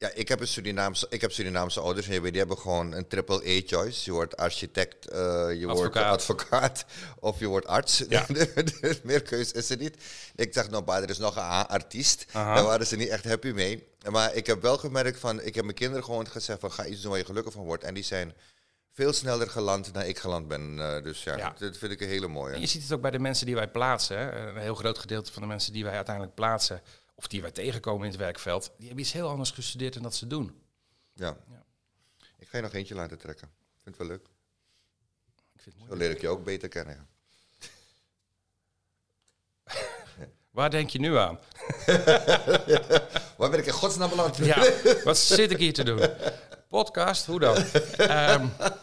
Ja, 0.00 0.10
ik 0.14 0.28
heb, 0.28 0.40
een 0.40 0.48
Surinaamse, 0.48 1.06
ik 1.08 1.20
heb 1.20 1.32
Surinaamse 1.32 1.80
ouders 1.80 2.08
en 2.08 2.22
die 2.22 2.38
hebben 2.38 2.58
gewoon 2.58 2.92
een 2.92 3.06
triple 3.08 3.36
A-choice. 3.36 4.04
Je 4.04 4.12
wordt 4.12 4.36
architect, 4.36 5.12
uh, 5.12 5.14
je 5.14 5.66
advocaat. 5.66 5.76
wordt 5.76 5.96
advocaat 5.96 6.84
of 7.30 7.38
je 7.38 7.46
wordt 7.46 7.66
arts. 7.66 8.04
Ja. 8.08 8.26
Meer 9.02 9.22
keuze 9.22 9.54
is 9.54 9.70
er 9.70 9.76
niet. 9.76 9.96
Ik 10.34 10.54
dacht, 10.54 10.70
nou, 10.70 10.92
er 10.92 11.10
is 11.10 11.18
nog 11.18 11.36
een 11.36 11.42
artiest. 11.66 12.26
Daar 12.32 12.64
waren 12.64 12.86
ze 12.86 12.96
niet 12.96 13.08
echt 13.08 13.24
happy 13.24 13.50
mee. 13.50 13.86
Maar 14.10 14.34
ik 14.34 14.46
heb 14.46 14.62
wel 14.62 14.78
gemerkt 14.78 15.18
van, 15.18 15.42
ik 15.42 15.54
heb 15.54 15.64
mijn 15.64 15.76
kinderen 15.76 16.04
gewoon 16.04 16.28
gezegd 16.28 16.60
van, 16.60 16.72
ga 16.72 16.86
iets 16.86 17.00
doen 17.00 17.10
waar 17.10 17.18
je 17.18 17.24
gelukkig 17.24 17.52
van 17.52 17.64
wordt. 17.64 17.84
En 17.84 17.94
die 17.94 18.04
zijn 18.04 18.34
veel 18.92 19.12
sneller 19.12 19.50
geland 19.50 19.94
dan 19.94 20.02
ik 20.02 20.18
geland 20.18 20.48
ben. 20.48 20.76
Uh, 20.76 21.02
dus 21.02 21.24
ja, 21.24 21.36
ja, 21.36 21.54
dat 21.58 21.76
vind 21.76 21.92
ik 21.92 22.00
een 22.00 22.08
hele 22.08 22.28
mooie. 22.28 22.54
En 22.54 22.60
je 22.60 22.66
ziet 22.66 22.82
het 22.82 22.92
ook 22.92 23.00
bij 23.00 23.10
de 23.10 23.18
mensen 23.18 23.46
die 23.46 23.54
wij 23.54 23.68
plaatsen. 23.68 24.18
Hè. 24.18 24.48
Een 24.48 24.56
heel 24.56 24.74
groot 24.74 24.98
gedeelte 24.98 25.32
van 25.32 25.42
de 25.42 25.48
mensen 25.48 25.72
die 25.72 25.84
wij 25.84 25.94
uiteindelijk 25.94 26.34
plaatsen 26.34 26.82
of 27.20 27.26
die 27.26 27.42
wij 27.42 27.50
tegenkomen 27.50 28.04
in 28.04 28.10
het 28.10 28.20
werkveld, 28.20 28.72
die 28.76 28.86
hebben 28.86 29.04
iets 29.04 29.12
heel 29.12 29.28
anders 29.28 29.50
gestudeerd 29.50 29.94
dan 29.94 30.02
dat 30.02 30.14
ze 30.14 30.26
doen. 30.26 30.62
Ja. 31.12 31.36
ja. 31.50 31.64
Ik 32.38 32.48
ga 32.48 32.56
je 32.56 32.62
nog 32.62 32.72
eentje 32.72 32.94
laten 32.94 33.18
trekken. 33.18 33.48
Ik 33.48 33.80
vind 33.82 33.98
het 33.98 34.06
wel 34.06 34.16
leuk. 34.16 34.26
Ik 35.54 35.60
vind 35.60 35.76
het 35.78 35.84
Zo 35.88 35.96
leer 35.96 36.10
ik 36.10 36.20
je 36.20 36.28
ook 36.28 36.44
beter 36.44 36.68
kennen. 36.68 37.08
Waar 40.50 40.70
denk 40.70 40.90
je 40.90 40.98
nu 40.98 41.16
aan? 41.16 41.38
Waar 43.38 43.50
ben 43.50 43.58
ik 43.58 43.66
in 43.66 43.72
godsnaam 43.72 44.10
beland? 44.10 44.36
ja, 44.36 44.72
wat 45.04 45.18
zit 45.18 45.50
ik 45.50 45.58
hier 45.58 45.72
te 45.72 45.84
doen? 45.84 46.00
Podcast, 46.68 47.26
hoe 47.26 47.40
dan? 47.40 47.56
um, 47.98 48.52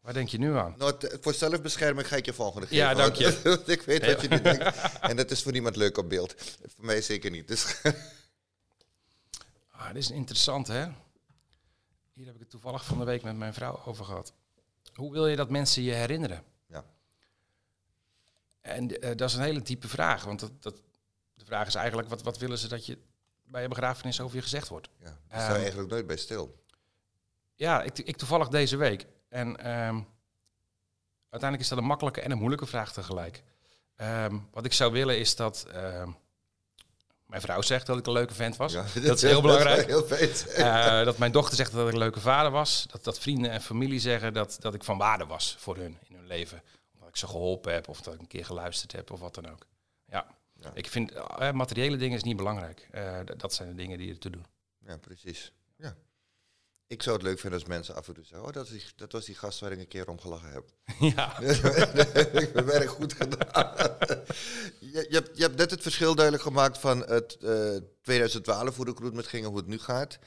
Waar 0.00 0.12
denk 0.12 0.28
je 0.28 0.38
nu 0.38 0.56
aan? 0.56 0.74
Nou, 0.78 0.94
voor 1.20 1.34
zelfbescherming 1.34 2.08
ga 2.08 2.16
ik 2.16 2.24
je 2.24 2.32
volgende 2.32 2.66
geven. 2.66 2.84
Ja, 2.84 2.94
dank 2.94 3.14
je. 3.14 3.62
ik 3.66 3.82
weet 3.82 4.06
wat 4.06 4.20
je 4.20 4.28
nu 4.28 4.40
denkt. 4.40 4.98
En 5.00 5.16
dat 5.16 5.30
is 5.30 5.42
voor 5.42 5.52
niemand 5.52 5.76
leuk 5.76 5.98
op 5.98 6.08
beeld. 6.08 6.34
Voor 6.74 6.84
mij 6.84 7.02
zeker 7.02 7.30
niet. 7.30 7.48
Dus 7.48 7.76
ah, 9.70 9.86
dit 9.86 9.96
is 9.96 10.10
interessant, 10.10 10.66
hè? 10.66 10.86
Hier 12.12 12.26
heb 12.26 12.34
ik 12.34 12.40
het 12.40 12.50
toevallig 12.50 12.84
van 12.84 12.98
de 12.98 13.04
week 13.04 13.22
met 13.22 13.36
mijn 13.36 13.54
vrouw 13.54 13.82
over 13.84 14.04
gehad. 14.04 14.32
Hoe 14.94 15.12
wil 15.12 15.26
je 15.26 15.36
dat 15.36 15.50
mensen 15.50 15.82
je 15.82 15.92
herinneren? 15.92 16.42
Ja. 16.66 16.84
En 18.60 19.04
uh, 19.04 19.16
dat 19.16 19.28
is 19.28 19.34
een 19.34 19.42
hele 19.42 19.62
diepe 19.62 19.88
vraag. 19.88 20.24
Want 20.24 20.40
dat, 20.40 20.62
dat, 20.62 20.80
de 21.34 21.44
vraag 21.44 21.66
is 21.66 21.74
eigenlijk, 21.74 22.08
wat, 22.08 22.22
wat 22.22 22.38
willen 22.38 22.58
ze 22.58 22.68
dat 22.68 22.86
je 22.86 22.98
bij 23.44 23.62
je 23.62 23.68
begrafenis 23.68 24.20
over 24.20 24.36
je 24.36 24.42
gezegd 24.42 24.68
wordt? 24.68 24.88
Ja, 24.98 25.04
daar 25.04 25.14
sta 25.28 25.38
je 25.38 25.44
ehm, 25.46 25.60
eigenlijk 25.60 25.90
nooit 25.90 26.06
bij 26.06 26.16
stil. 26.16 26.64
Ja, 27.54 27.82
ik, 27.82 27.98
ik 27.98 28.16
toevallig 28.16 28.48
deze 28.48 28.76
week. 28.76 29.06
En 29.30 29.48
um, 29.48 30.06
uiteindelijk 31.30 31.60
is 31.60 31.68
dat 31.68 31.78
een 31.78 31.84
makkelijke 31.84 32.20
en 32.20 32.30
een 32.30 32.38
moeilijke 32.38 32.66
vraag 32.66 32.92
tegelijk. 32.92 33.42
Um, 33.96 34.48
wat 34.50 34.64
ik 34.64 34.72
zou 34.72 34.92
willen 34.92 35.18
is 35.18 35.36
dat 35.36 35.66
um, 35.74 36.16
mijn 37.30 37.42
vrouw 37.42 37.62
zegt 37.62 37.86
dat 37.86 37.98
ik 37.98 38.06
een 38.06 38.12
leuke 38.12 38.34
vent 38.34 38.56
was. 38.56 38.72
Ja, 38.72 38.84
dat 38.94 39.16
is 39.16 39.22
heel 39.22 39.40
belangrijk. 39.50 39.86
Heel 39.86 40.06
uh, 40.58 41.04
dat 41.04 41.18
mijn 41.18 41.32
dochter 41.32 41.56
zegt 41.56 41.72
dat 41.72 41.86
ik 41.86 41.92
een 41.92 41.98
leuke 41.98 42.20
vader 42.20 42.50
was. 42.50 42.86
Dat, 42.90 43.04
dat 43.04 43.18
vrienden 43.18 43.50
en 43.50 43.60
familie 43.60 44.00
zeggen 44.00 44.32
dat, 44.32 44.56
dat 44.60 44.74
ik 44.74 44.84
van 44.84 44.98
waarde 44.98 45.26
was 45.26 45.56
voor 45.58 45.76
hun 45.76 45.98
in 46.08 46.14
hun 46.14 46.26
leven. 46.26 46.62
Omdat 46.94 47.08
ik 47.08 47.16
ze 47.16 47.26
geholpen 47.26 47.72
heb 47.72 47.88
of 47.88 48.00
dat 48.00 48.14
ik 48.14 48.20
een 48.20 48.26
keer 48.26 48.44
geluisterd 48.44 48.92
heb 48.92 49.10
of 49.10 49.20
wat 49.20 49.34
dan 49.34 49.50
ook. 49.50 49.66
Ja, 50.06 50.26
ja. 50.54 50.70
ik 50.74 50.88
vind 50.88 51.12
uh, 51.12 51.50
materiële 51.50 51.96
dingen 51.96 52.16
is 52.16 52.22
niet 52.22 52.36
belangrijk. 52.36 52.88
Uh, 52.94 53.18
dat 53.36 53.54
zijn 53.54 53.68
de 53.68 53.74
dingen 53.74 53.98
die 53.98 54.10
er 54.10 54.18
te 54.18 54.30
doen. 54.30 54.46
Ja, 54.86 54.96
precies. 54.96 55.52
Ja. 55.76 55.94
Ik 56.90 57.02
zou 57.02 57.16
het 57.16 57.24
leuk 57.24 57.38
vinden 57.38 57.58
als 57.58 57.68
mensen 57.68 57.94
af 57.94 58.08
en 58.08 58.14
toe 58.14 58.24
zeggen, 58.24 58.48
oh, 58.48 58.52
dat, 58.52 58.68
is 58.68 58.92
dat 58.96 59.12
was 59.12 59.24
die 59.24 59.34
gast 59.34 59.60
waar 59.60 59.72
ik 59.72 59.78
een 59.78 59.88
keer 59.88 60.08
om 60.08 60.20
gelachen 60.20 60.52
heb. 60.52 60.64
Ja. 61.14 61.38
ik 62.42 62.50
heb 62.54 62.64
werk 62.64 62.88
goed 62.88 63.12
gedaan. 63.12 63.74
je, 64.78 65.06
je, 65.08 65.14
hebt, 65.14 65.36
je 65.36 65.42
hebt 65.42 65.56
net 65.56 65.70
het 65.70 65.82
verschil 65.82 66.14
duidelijk 66.14 66.44
gemaakt 66.44 66.78
van 66.78 66.98
het 67.06 67.36
uh, 67.40 67.76
2012, 68.02 68.76
hoe 68.76 68.84
de 68.84 68.90
recruitment 68.90 69.26
ging 69.26 69.44
en 69.44 69.48
hoe 69.48 69.58
het 69.58 69.66
nu 69.66 69.78
gaat. 69.78 70.18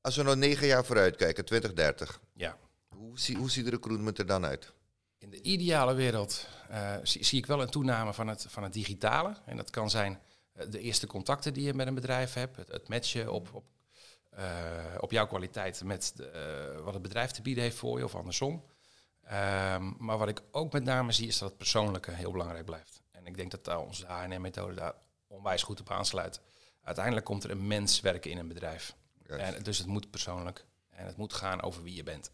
Als 0.00 0.16
we 0.16 0.22
nou 0.22 0.36
negen 0.36 0.66
jaar 0.66 0.84
vooruit 0.84 1.16
kijken, 1.16 1.44
2030. 1.44 2.20
Ja. 2.34 2.58
Hoe, 2.88 3.18
zie, 3.18 3.36
hoe 3.36 3.50
ziet 3.50 3.64
de 3.64 3.70
recruitment 3.70 4.18
er 4.18 4.26
dan 4.26 4.44
uit? 4.44 4.72
In 5.18 5.30
de 5.30 5.42
ideale 5.42 5.94
wereld 5.94 6.46
uh, 6.70 6.94
zie, 7.02 7.24
zie, 7.24 7.38
ik 7.38 7.46
wel 7.46 7.62
een 7.62 7.70
toename 7.70 8.14
van 8.14 8.28
het, 8.28 8.46
van 8.48 8.62
het 8.62 8.72
digitale. 8.72 9.36
En 9.46 9.56
dat 9.56 9.70
kan 9.70 9.90
zijn 9.90 10.20
uh, 10.54 10.64
de 10.70 10.80
eerste 10.80 11.06
contacten 11.06 11.54
die 11.54 11.64
je 11.64 11.74
met 11.74 11.86
een 11.86 11.94
bedrijf 11.94 12.32
hebt, 12.32 12.56
het, 12.56 12.68
het 12.68 12.88
matchen 12.88 13.32
op, 13.32 13.48
op 13.52 13.64
uh, 14.38 14.44
op 15.00 15.10
jouw 15.10 15.26
kwaliteit 15.26 15.84
met 15.84 16.12
de, 16.16 16.72
uh, 16.76 16.84
wat 16.84 16.92
het 16.92 17.02
bedrijf 17.02 17.30
te 17.30 17.42
bieden 17.42 17.64
heeft 17.64 17.76
voor 17.76 17.98
je 17.98 18.04
of 18.04 18.14
andersom. 18.14 18.64
Um, 19.32 19.96
maar 19.98 20.18
wat 20.18 20.28
ik 20.28 20.42
ook 20.50 20.72
met 20.72 20.84
name 20.84 21.12
zie 21.12 21.26
is 21.26 21.38
dat 21.38 21.48
het 21.48 21.58
persoonlijke 21.58 22.10
heel 22.10 22.30
belangrijk 22.30 22.64
blijft. 22.64 23.02
En 23.12 23.26
ik 23.26 23.36
denk 23.36 23.50
dat 23.50 23.64
daar 23.64 23.80
onze 23.80 24.06
HNM-methode 24.06 24.74
daar 24.74 24.94
onwijs 25.26 25.62
goed 25.62 25.80
op 25.80 25.90
aansluit. 25.90 26.40
Uiteindelijk 26.82 27.26
komt 27.26 27.44
er 27.44 27.50
een 27.50 27.66
mens 27.66 28.00
werken 28.00 28.30
in 28.30 28.38
een 28.38 28.48
bedrijf. 28.48 28.96
En, 29.26 29.62
dus 29.62 29.78
het 29.78 29.86
moet 29.86 30.10
persoonlijk 30.10 30.64
en 30.90 31.06
het 31.06 31.16
moet 31.16 31.32
gaan 31.32 31.62
over 31.62 31.82
wie 31.82 31.94
je 31.94 32.02
bent. 32.02 32.30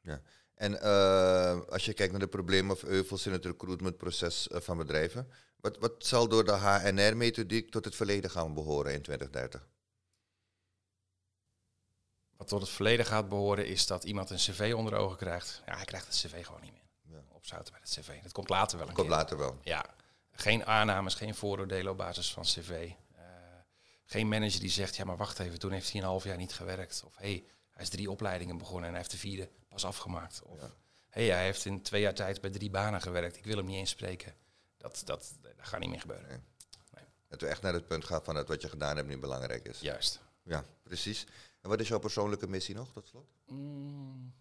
Ja. 0.00 0.20
En 0.54 0.72
uh, 0.72 1.60
als 1.68 1.84
je 1.84 1.92
kijkt 1.92 2.12
naar 2.12 2.20
de 2.20 2.28
problemen 2.28 2.72
of 2.72 2.82
euvels 2.82 3.26
in 3.26 3.32
het 3.32 3.44
recruitmentproces 3.44 4.48
van 4.50 4.76
bedrijven, 4.76 5.28
wat, 5.60 5.78
wat 5.78 5.92
zal 5.98 6.28
door 6.28 6.44
de 6.44 6.52
HNR-methodiek 6.52 7.70
tot 7.70 7.84
het 7.84 7.94
verleden 7.94 8.30
gaan 8.30 8.54
behoren 8.54 8.92
in 8.92 9.02
2030? 9.02 9.68
Wat 12.36 12.48
tot 12.48 12.60
het 12.60 12.70
verleden 12.70 13.06
gaat 13.06 13.28
behoren, 13.28 13.66
is 13.66 13.86
dat 13.86 14.04
iemand 14.04 14.30
een 14.30 14.36
cv 14.36 14.72
onder 14.76 14.94
ogen 14.94 15.16
krijgt. 15.16 15.62
Ja, 15.66 15.76
hij 15.76 15.84
krijgt 15.84 16.06
het 16.06 16.14
cv 16.14 16.44
gewoon 16.44 16.60
niet 16.60 16.72
meer. 16.72 17.16
Ja. 17.16 17.22
Opzouten 17.32 17.72
bij 17.72 17.82
het 17.82 17.90
cv. 17.90 18.22
Dat 18.22 18.32
komt 18.32 18.48
later 18.48 18.78
wel. 18.78 18.88
Een 18.88 18.94
komt 18.94 19.08
later 19.08 19.38
wel. 19.38 19.58
Ja. 19.62 19.94
Geen 20.32 20.66
aannames, 20.66 21.14
geen 21.14 21.34
vooroordelen 21.34 21.92
op 21.92 21.98
basis 21.98 22.32
van 22.32 22.42
cv. 22.42 22.90
Uh, 23.16 23.22
geen 24.04 24.28
manager 24.28 24.60
die 24.60 24.70
zegt, 24.70 24.96
ja 24.96 25.04
maar 25.04 25.16
wacht 25.16 25.38
even, 25.38 25.58
toen 25.58 25.72
heeft 25.72 25.92
hij 25.92 26.00
een 26.00 26.06
half 26.06 26.24
jaar 26.24 26.36
niet 26.36 26.54
gewerkt. 26.54 27.02
Of 27.06 27.16
hey, 27.16 27.44
hij 27.70 27.82
is 27.82 27.88
drie 27.88 28.10
opleidingen 28.10 28.58
begonnen 28.58 28.84
en 28.84 28.90
hij 28.90 28.98
heeft 28.98 29.10
de 29.10 29.18
vierde 29.18 29.50
pas 29.68 29.84
afgemaakt. 29.84 30.42
Of 30.42 30.58
hey, 31.08 31.24
hij 31.24 31.44
heeft 31.44 31.64
in 31.64 31.82
twee 31.82 32.00
jaar 32.00 32.14
tijd 32.14 32.40
bij 32.40 32.50
drie 32.50 32.70
banen 32.70 33.00
gewerkt. 33.02 33.36
Ik 33.36 33.44
wil 33.44 33.56
hem 33.56 33.66
niet 33.66 33.76
eens 33.76 33.90
spreken. 33.90 34.34
Dat, 34.76 35.02
dat, 35.04 35.32
dat 35.40 35.52
gaat 35.56 35.80
niet 35.80 35.90
meer 35.90 36.00
gebeuren. 36.00 36.28
Nee. 36.28 36.38
Nee. 36.94 37.04
Dat 37.28 37.40
we 37.40 37.46
echt 37.46 37.62
naar 37.62 37.72
het 37.72 37.86
punt 37.86 38.04
gaan 38.04 38.24
van 38.24 38.34
dat 38.34 38.48
wat 38.48 38.62
je 38.62 38.68
gedaan 38.68 38.96
hebt 38.96 39.08
nu 39.08 39.18
belangrijk 39.18 39.64
is. 39.64 39.80
Juist. 39.80 40.20
Ja, 40.42 40.64
precies. 40.82 41.26
En 41.66 41.72
wat 41.72 41.80
is 41.80 41.88
jouw 41.88 41.98
persoonlijke 41.98 42.48
missie 42.48 42.74
nog, 42.74 42.92
tot 42.92 43.06
slot? 43.06 43.26
Mm, 43.46 44.32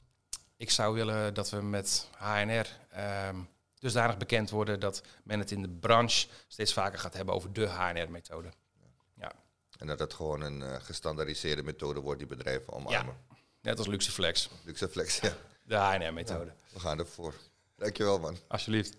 ik 0.58 0.72
zou 0.72 0.94
willen 0.94 1.34
dat 1.34 1.50
we 1.50 1.62
met 1.62 2.08
HNR 2.18 2.50
um, 2.50 2.66
ehm, 2.90 3.36
dusdanig 3.80 4.18
bekend 4.18 4.50
worden 4.50 4.80
dat 4.80 5.02
men 5.24 5.40
het 5.40 5.52
in 5.52 5.62
de 5.62 5.70
branche 5.70 6.28
steeds 6.48 6.74
vaker 6.74 7.00
gaat 7.00 7.14
hebben 7.14 7.36
over 7.36 7.54
de 7.54 7.68
HNR-methode. 7.68 8.50
Ja. 9.20 9.32
En 9.78 9.88
dat 9.88 10.00
het 10.00 10.14
gewoon 10.14 10.42
een 10.42 10.60
uh, 10.60 10.76
gestandaardiseerde 10.80 11.64
methode 11.64 12.00
wordt 12.00 12.20
die 12.20 12.28
bedrijven 12.28 12.74
omarmen. 12.74 13.18
Ja. 13.30 13.38
Net 13.62 13.78
als 13.78 13.88
Luxeflex. 13.88 14.50
Luxeflex, 14.64 15.20
ja. 15.20 15.34
De 15.64 15.76
HNR-methode. 15.76 16.54
we 16.74 16.80
gaan 16.80 17.00
ervoor. 17.00 17.34
Dankjewel, 17.76 18.20
man. 18.20 18.38
Alsjeblieft. 18.48 18.98